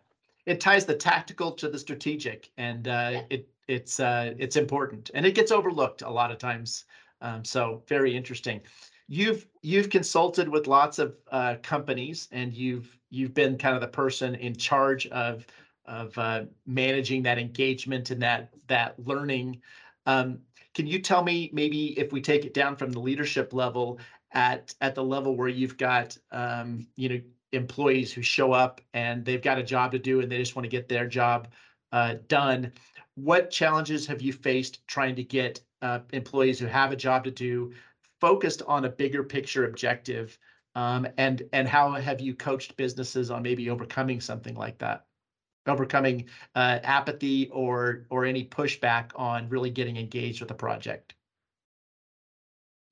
it 0.47 0.61
ties 0.61 0.85
the 0.85 0.95
tactical 0.95 1.53
to 1.53 1.69
the 1.69 1.79
strategic 1.79 2.51
and 2.57 2.89
uh, 2.89 3.11
yeah. 3.13 3.23
it 3.31 3.49
it's 3.67 3.99
uh, 4.01 4.35
it's 4.39 4.57
important 4.57 5.11
and 5.15 5.25
it 5.25 5.35
gets 5.35 5.51
overlooked 5.51 6.03
a 6.03 6.11
lot 6.11 6.31
of 6.31 6.39
times 6.39 6.85
um, 7.21 7.45
so 7.45 7.83
very 7.89 8.15
interesting 8.15 8.61
you've 9.09 9.47
you've 9.63 9.91
consulted 9.91 10.49
with 10.49 10.67
lots 10.67 10.99
of 10.99 11.17
uh, 11.31 11.57
companies 11.63 12.29
and 12.33 12.53
you've 12.53 12.97
you've 13.11 13.35
been 13.35 13.57
kind 13.57 13.75
of 13.75 13.81
the 13.81 13.89
person 13.89 14.35
in 14.35 14.55
charge 14.55 15.07
of 15.09 15.47
of 15.87 16.17
uh, 16.17 16.45
managing 16.67 17.23
that 17.23 17.39
engagement 17.39 18.11
and 18.11 18.23
that 18.23 18.51
that 18.67 18.95
learning 18.99 19.61
um, 20.07 20.39
can 20.75 20.87
you 20.87 20.99
tell 20.99 21.23
me 21.23 21.51
maybe 21.53 21.99
if 21.99 22.13
we 22.13 22.21
take 22.21 22.45
it 22.45 22.53
down 22.53 22.77
from 22.77 22.91
the 22.91 23.01
leadership 23.01 23.53
level 23.53 23.99
at 24.33 24.75
at 24.81 24.95
the 24.95 25.05
level 25.05 25.37
where 25.37 25.49
you've 25.49 25.79
got 25.79 26.17
um, 26.33 26.87
you 26.97 27.09
know 27.09 27.21
employees 27.55 28.13
who 28.13 28.23
show 28.23 28.53
up 28.53 28.81
and 28.93 29.25
they've 29.25 29.43
got 29.43 29.59
a 29.59 29.63
job 29.63 29.93
to 29.93 29.99
do 29.99 30.21
and 30.21 30.31
they 30.31 30.39
just 30.39 30.57
want 30.57 30.65
to 30.65 30.71
get 30.71 30.89
their 30.89 31.07
job 31.07 31.49
uh, 31.93 32.15
done. 32.29 32.73
What 33.15 33.51
challenges 33.51 34.07
have 34.07 34.21
you 34.21 34.33
faced 34.33 34.87
trying 34.87 35.15
to 35.17 35.25
get 35.25 35.61
uh, 35.83 36.01
employees 36.13 36.59
who 36.59 36.67
have 36.67 36.93
a 36.93 36.97
job 36.97 37.25
to 37.25 37.31
do 37.31 37.73
focused 38.21 38.63
on 38.67 38.85
a 38.85 38.89
bigger 38.89 39.23
picture 39.23 39.67
objective 39.67 40.39
um, 40.75 41.07
and 41.19 41.43
and 41.53 41.69
how 41.69 41.93
have 41.93 42.21
you 42.21 42.35
coached 42.35 42.77
businesses 42.77 43.31
on 43.31 43.43
maybe 43.43 43.71
overcoming 43.71 44.21
something 44.21 44.57
like 44.57 44.79
that? 44.79 45.07
Overcoming 45.67 46.27
uh, 46.55 46.81
apathy 46.83 47.49
or 47.51 48.07
or 48.11 48.25
any 48.25 48.45
pushback 48.45 49.11
on 49.15 49.49
really 49.49 49.71
getting 49.71 49.97
engaged 49.97 50.41
with 50.41 50.51
a 50.51 50.55
project 50.55 51.15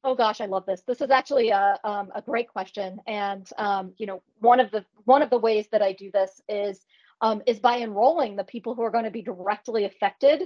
Oh 0.05 0.17
gosh, 0.17 0.41
I 0.41 0.47
love 0.47 0.67
this. 0.67 0.83
This 0.87 1.01
is 1.01 1.11
actually 1.11 1.51
a 1.51 1.79
um, 1.85 2.11
a 2.15 2.23
great 2.23 2.49
question, 2.49 3.01
and 3.07 3.49
um, 3.57 3.93
you 3.99 4.07
know 4.07 4.23
one 4.41 4.59
of 4.59 4.71
the 4.71 4.85
one 5.05 5.23
of 5.23 5.31
the 5.31 5.39
ways 5.39 5.67
that 5.71 5.83
I 5.83 5.93
do 5.93 6.11
this 6.11 6.41
is 6.49 6.85
um, 7.21 7.43
is 7.47 7.61
by 7.61 7.79
enrolling 7.79 8.35
the 8.35 8.45
people 8.45 8.75
who 8.75 8.83
are 8.83 8.91
going 8.91 9.05
to 9.05 9.11
be 9.11 9.23
directly 9.23 9.85
affected 9.85 10.43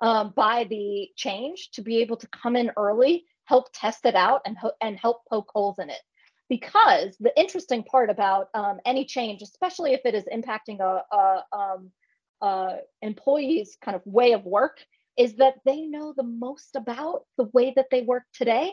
um, 0.00 0.32
by 0.36 0.64
the 0.70 1.08
change 1.16 1.70
to 1.72 1.82
be 1.82 1.98
able 1.98 2.16
to 2.16 2.28
come 2.28 2.54
in 2.54 2.70
early 2.76 3.24
help 3.50 3.66
test 3.74 4.06
it 4.06 4.14
out 4.14 4.42
and, 4.46 4.56
and 4.80 4.96
help 4.96 5.22
poke 5.28 5.50
holes 5.52 5.80
in 5.80 5.90
it. 5.90 5.98
Because 6.48 7.16
the 7.18 7.32
interesting 7.36 7.82
part 7.82 8.10
about 8.10 8.48
um, 8.54 8.78
any 8.86 9.04
change, 9.04 9.42
especially 9.42 9.92
if 9.92 10.02
it 10.04 10.14
is 10.14 10.24
impacting 10.32 10.78
a, 10.78 11.02
a 11.12 11.44
um, 11.52 11.90
uh, 12.40 12.76
employee's 13.02 13.76
kind 13.84 13.96
of 13.96 14.02
way 14.06 14.32
of 14.32 14.44
work, 14.44 14.78
is 15.16 15.34
that 15.36 15.54
they 15.64 15.80
know 15.82 16.14
the 16.16 16.22
most 16.22 16.76
about 16.76 17.24
the 17.36 17.48
way 17.52 17.72
that 17.74 17.86
they 17.90 18.02
work 18.02 18.22
today 18.32 18.72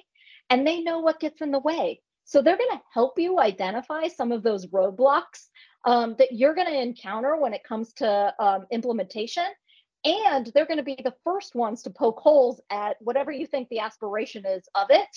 and 0.50 0.66
they 0.66 0.82
know 0.82 1.00
what 1.00 1.20
gets 1.20 1.42
in 1.42 1.52
the 1.52 1.60
way. 1.60 2.02
So 2.26 2.42
they're 2.42 2.58
going 2.58 2.72
to 2.72 2.82
help 2.94 3.18
you 3.18 3.40
identify 3.40 4.08
some 4.08 4.32
of 4.32 4.44
those 4.44 4.68
roadblocks 4.68 5.48
um, 5.86 6.16
that 6.20 6.34
you're 6.34 6.56
going 6.56 6.68
to 6.68 6.82
encounter 6.82 7.38
when 7.38 7.54
it 7.54 7.64
comes 7.64 7.94
to 7.94 8.34
um, 8.40 8.66
implementation. 8.72 9.46
And 10.04 10.52
they're 10.54 10.66
going 10.66 10.78
to 10.78 10.84
be 10.84 11.00
the 11.02 11.16
first 11.24 11.56
ones 11.56 11.84
to 11.84 11.90
poke 11.90 12.20
holes 12.20 12.62
at 12.70 12.98
whatever 13.00 13.32
you 13.32 13.48
think 13.48 13.70
the 13.70 13.80
aspiration 13.80 14.46
is 14.46 14.68
of 14.76 14.88
it. 14.90 15.08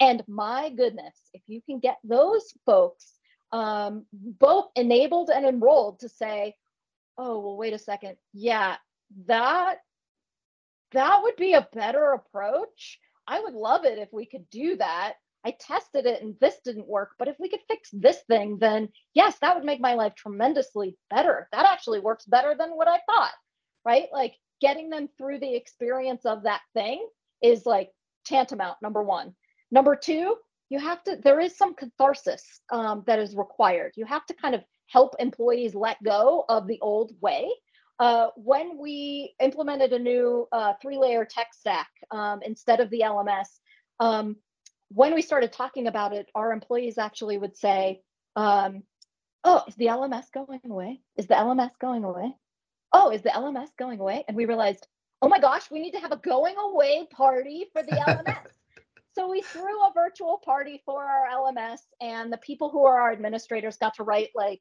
And 0.00 0.24
my 0.26 0.70
goodness 0.70 1.14
if 1.34 1.42
you 1.46 1.60
can 1.62 1.78
get 1.78 1.98
those 2.02 2.52
folks 2.66 3.12
um, 3.52 4.06
both 4.12 4.70
enabled 4.74 5.30
and 5.30 5.46
enrolled 5.46 6.00
to 6.00 6.08
say 6.08 6.54
oh 7.16 7.38
well 7.38 7.56
wait 7.56 7.72
a 7.72 7.78
second. 7.78 8.16
Yeah 8.32 8.76
that 9.26 9.76
that 10.92 11.22
would 11.22 11.36
be 11.36 11.54
a 11.54 11.68
better 11.72 12.12
approach 12.12 12.98
i 13.26 13.40
would 13.40 13.54
love 13.54 13.84
it 13.84 13.98
if 13.98 14.08
we 14.12 14.26
could 14.26 14.48
do 14.50 14.76
that 14.76 15.14
i 15.44 15.54
tested 15.60 16.06
it 16.06 16.22
and 16.22 16.34
this 16.40 16.56
didn't 16.64 16.88
work 16.88 17.12
but 17.18 17.28
if 17.28 17.36
we 17.38 17.48
could 17.48 17.60
fix 17.68 17.90
this 17.92 18.18
thing 18.28 18.58
then 18.58 18.88
yes 19.14 19.36
that 19.40 19.54
would 19.54 19.64
make 19.64 19.80
my 19.80 19.94
life 19.94 20.14
tremendously 20.14 20.96
better 21.10 21.48
that 21.52 21.66
actually 21.66 22.00
works 22.00 22.24
better 22.26 22.54
than 22.58 22.70
what 22.70 22.88
i 22.88 22.98
thought 23.08 23.32
right? 23.84 24.06
Like 24.12 24.34
getting 24.60 24.90
them 24.90 25.08
through 25.18 25.40
the 25.40 25.54
experience 25.54 26.24
of 26.24 26.42
that 26.44 26.60
thing 26.74 27.06
is 27.42 27.66
like 27.66 27.90
tantamount, 28.24 28.78
number 28.82 29.02
one. 29.02 29.34
Number 29.70 29.96
two, 29.96 30.36
you 30.70 30.78
have 30.78 31.02
to, 31.04 31.16
there 31.22 31.40
is 31.40 31.56
some 31.56 31.74
catharsis 31.74 32.42
um, 32.72 33.04
that 33.06 33.18
is 33.18 33.36
required. 33.36 33.92
You 33.96 34.06
have 34.06 34.24
to 34.26 34.34
kind 34.34 34.54
of 34.54 34.62
help 34.86 35.14
employees 35.18 35.74
let 35.74 36.02
go 36.02 36.44
of 36.48 36.66
the 36.66 36.78
old 36.80 37.12
way. 37.20 37.50
Uh, 37.98 38.28
when 38.36 38.78
we 38.78 39.34
implemented 39.40 39.92
a 39.92 39.98
new 39.98 40.48
uh, 40.52 40.72
three 40.82 40.98
layer 40.98 41.24
tech 41.24 41.48
stack 41.52 41.88
um, 42.10 42.40
instead 42.44 42.80
of 42.80 42.90
the 42.90 43.02
LMS, 43.04 43.46
um, 44.00 44.36
when 44.88 45.14
we 45.14 45.22
started 45.22 45.52
talking 45.52 45.86
about 45.86 46.12
it, 46.12 46.26
our 46.34 46.52
employees 46.52 46.98
actually 46.98 47.38
would 47.38 47.56
say, 47.56 48.00
um, 48.36 48.82
Oh, 49.46 49.62
is 49.68 49.74
the 49.76 49.86
LMS 49.86 50.24
going 50.32 50.60
away? 50.64 51.00
Is 51.16 51.26
the 51.26 51.34
LMS 51.34 51.72
going 51.78 52.02
away? 52.02 52.34
oh, 52.94 53.10
is 53.10 53.22
the 53.22 53.30
LMS 53.30 53.68
going 53.78 54.00
away? 54.00 54.24
And 54.26 54.36
we 54.36 54.46
realized, 54.46 54.86
oh 55.20 55.28
my 55.28 55.38
gosh, 55.38 55.70
we 55.70 55.80
need 55.80 55.90
to 55.90 56.00
have 56.00 56.12
a 56.12 56.16
going 56.16 56.54
away 56.56 57.06
party 57.10 57.66
for 57.72 57.82
the 57.82 57.90
LMS. 57.90 58.46
so 59.14 59.28
we 59.28 59.42
threw 59.42 59.84
a 59.84 59.92
virtual 59.92 60.40
party 60.42 60.80
for 60.86 61.04
our 61.04 61.26
LMS, 61.30 61.80
and 62.00 62.32
the 62.32 62.38
people 62.38 62.70
who 62.70 62.84
are 62.84 62.98
our 63.00 63.12
administrators 63.12 63.76
got 63.76 63.94
to 63.96 64.04
write 64.04 64.30
like, 64.34 64.60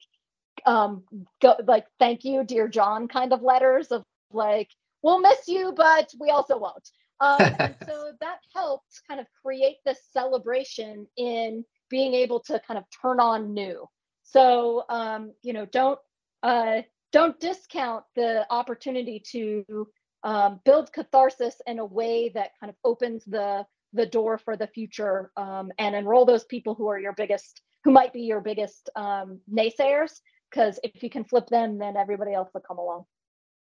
um, 0.66 1.04
go 1.42 1.56
like, 1.68 1.86
thank 2.00 2.24
you, 2.24 2.44
dear 2.44 2.68
John, 2.68 3.08
kind 3.08 3.34
of 3.34 3.42
letters 3.42 3.88
of 3.88 4.04
like, 4.32 4.70
we'll 5.02 5.22
miss 5.22 5.48
you, 5.48 5.74
but 5.76 6.12
we 6.20 6.30
also 6.30 6.58
won't. 6.58 6.90
Um, 7.20 7.38
and 7.60 7.76
so 7.88 8.12
that 8.22 8.40
helped 8.54 9.02
kind 9.08 9.20
of 9.20 9.28
create 9.44 9.78
this 9.86 10.00
celebration 10.12 11.08
in 11.18 11.64
being 11.90 12.14
able 12.14 12.40
to 12.42 12.62
kind 12.68 12.78
of 12.78 12.86
turn 13.02 13.20
on 13.20 13.54
new. 13.54 13.88
So 14.24 14.86
um, 14.90 15.34
you 15.42 15.54
know, 15.54 15.66
don't 15.66 16.00
uh, 16.42 16.82
don't 17.12 17.40
discount 17.40 18.04
the 18.16 18.46
opportunity 18.50 19.24
to 19.32 19.88
um, 20.24 20.60
build 20.66 20.92
catharsis 20.92 21.56
in 21.68 21.80
a 21.80 21.86
way 21.86 22.30
that 22.30 22.52
kind 22.60 22.70
of 22.70 22.76
opens 22.84 23.24
the 23.26 23.66
the 23.94 24.06
door 24.08 24.40
for 24.40 24.58
the 24.58 24.68
future 24.68 25.32
um, 25.38 25.72
and 25.78 25.96
enroll 25.96 26.26
those 26.26 26.46
people 26.46 26.74
who 26.74 26.88
are 26.88 27.00
your 27.00 27.14
biggest 27.14 27.62
who 27.84 27.92
might 27.92 28.14
be 28.14 28.22
your 28.22 28.42
biggest 28.42 28.90
um, 28.96 29.40
naysayers 29.52 30.22
because 30.54 30.80
if 30.84 31.02
you 31.02 31.10
can 31.10 31.24
flip 31.24 31.48
them 31.48 31.78
then 31.78 31.98
everybody 31.98 32.34
else 32.34 32.50
will 32.54 32.62
come 32.62 32.78
along 32.78 33.06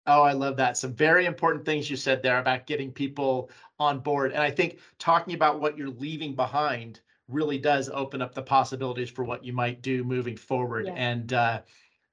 Oh, 0.08 0.22
I 0.22 0.34
love 0.34 0.56
that. 0.58 0.76
Some 0.76 0.94
very 0.94 1.26
important 1.26 1.64
things 1.64 1.90
you 1.90 1.96
said 1.96 2.22
there 2.22 2.38
about 2.38 2.66
getting 2.66 2.92
people 2.92 3.50
on 3.80 3.98
board. 3.98 4.32
And 4.32 4.40
I 4.40 4.52
think 4.52 4.78
talking 4.98 5.34
about 5.34 5.60
what 5.60 5.76
you're 5.76 5.90
leaving 5.90 6.36
behind 6.36 7.00
really 7.28 7.58
does 7.58 7.88
open 7.88 8.22
up 8.22 8.32
the 8.32 8.42
possibilities 8.42 9.10
for 9.10 9.24
what 9.24 9.44
you 9.44 9.52
might 9.52 9.82
do 9.82 10.04
moving 10.04 10.36
forward. 10.36 10.86
Yeah. 10.86 10.92
And 10.92 11.32
uh, 11.32 11.62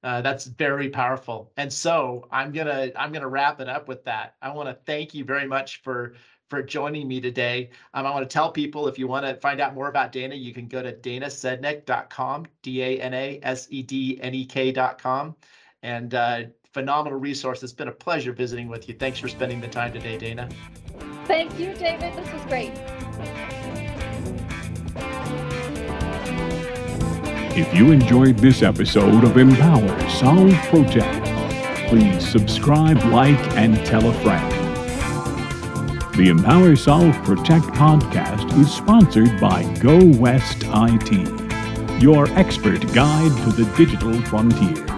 uh, 0.02 0.22
that's 0.22 0.44
very 0.44 0.90
powerful. 0.90 1.52
And 1.56 1.72
so 1.72 2.26
I'm 2.32 2.50
gonna 2.50 2.90
I'm 2.96 3.12
gonna 3.12 3.28
wrap 3.28 3.60
it 3.60 3.68
up 3.68 3.86
with 3.86 4.04
that. 4.04 4.34
I 4.42 4.52
want 4.52 4.68
to 4.68 4.74
thank 4.74 5.14
you 5.14 5.24
very 5.24 5.46
much 5.46 5.82
for 5.82 6.14
for 6.48 6.62
joining 6.62 7.08
me 7.08 7.20
today. 7.20 7.70
Um, 7.94 8.06
I 8.06 8.10
want 8.10 8.28
to 8.28 8.32
tell 8.32 8.50
people 8.50 8.86
if 8.88 8.98
you 8.98 9.08
want 9.08 9.26
to 9.26 9.34
find 9.36 9.60
out 9.60 9.74
more 9.74 9.88
about 9.88 10.12
Dana, 10.12 10.34
you 10.34 10.52
can 10.52 10.68
go 10.68 10.82
to 10.82 10.92
danasednek.com, 10.92 12.46
D-A-N-A-S-E-D-N-E-K.com. 12.62 15.36
And 15.82 16.14
uh, 16.14 16.42
phenomenal 16.72 17.18
resource. 17.18 17.62
It's 17.62 17.72
been 17.72 17.88
a 17.88 17.92
pleasure 17.92 18.32
visiting 18.32 18.68
with 18.68 18.88
you. 18.88 18.94
Thanks 18.94 19.18
for 19.18 19.28
spending 19.28 19.60
the 19.60 19.68
time 19.68 19.92
today, 19.92 20.18
Dana. 20.18 20.48
Thank 21.26 21.58
you, 21.58 21.74
David. 21.74 22.14
This 22.14 22.32
was 22.32 22.42
great. 22.46 22.72
If 27.56 27.72
you 27.72 27.92
enjoyed 27.92 28.36
this 28.38 28.62
episode 28.62 29.22
of 29.22 29.36
Empower, 29.36 30.10
Solve, 30.10 30.52
Protect, 30.68 31.24
please 31.88 32.28
subscribe, 32.28 33.00
like, 33.04 33.38
and 33.56 33.76
tell 33.86 34.08
a 34.08 34.12
friend. 34.22 34.53
The 36.16 36.28
Empower 36.28 36.76
Solve 36.76 37.12
Protect 37.24 37.64
podcast 37.74 38.56
is 38.60 38.72
sponsored 38.72 39.40
by 39.40 39.64
Go 39.80 39.98
West 40.16 40.62
IT, 40.64 42.00
your 42.00 42.28
expert 42.38 42.80
guide 42.94 43.36
to 43.42 43.50
the 43.50 43.68
digital 43.76 44.22
frontier. 44.22 44.93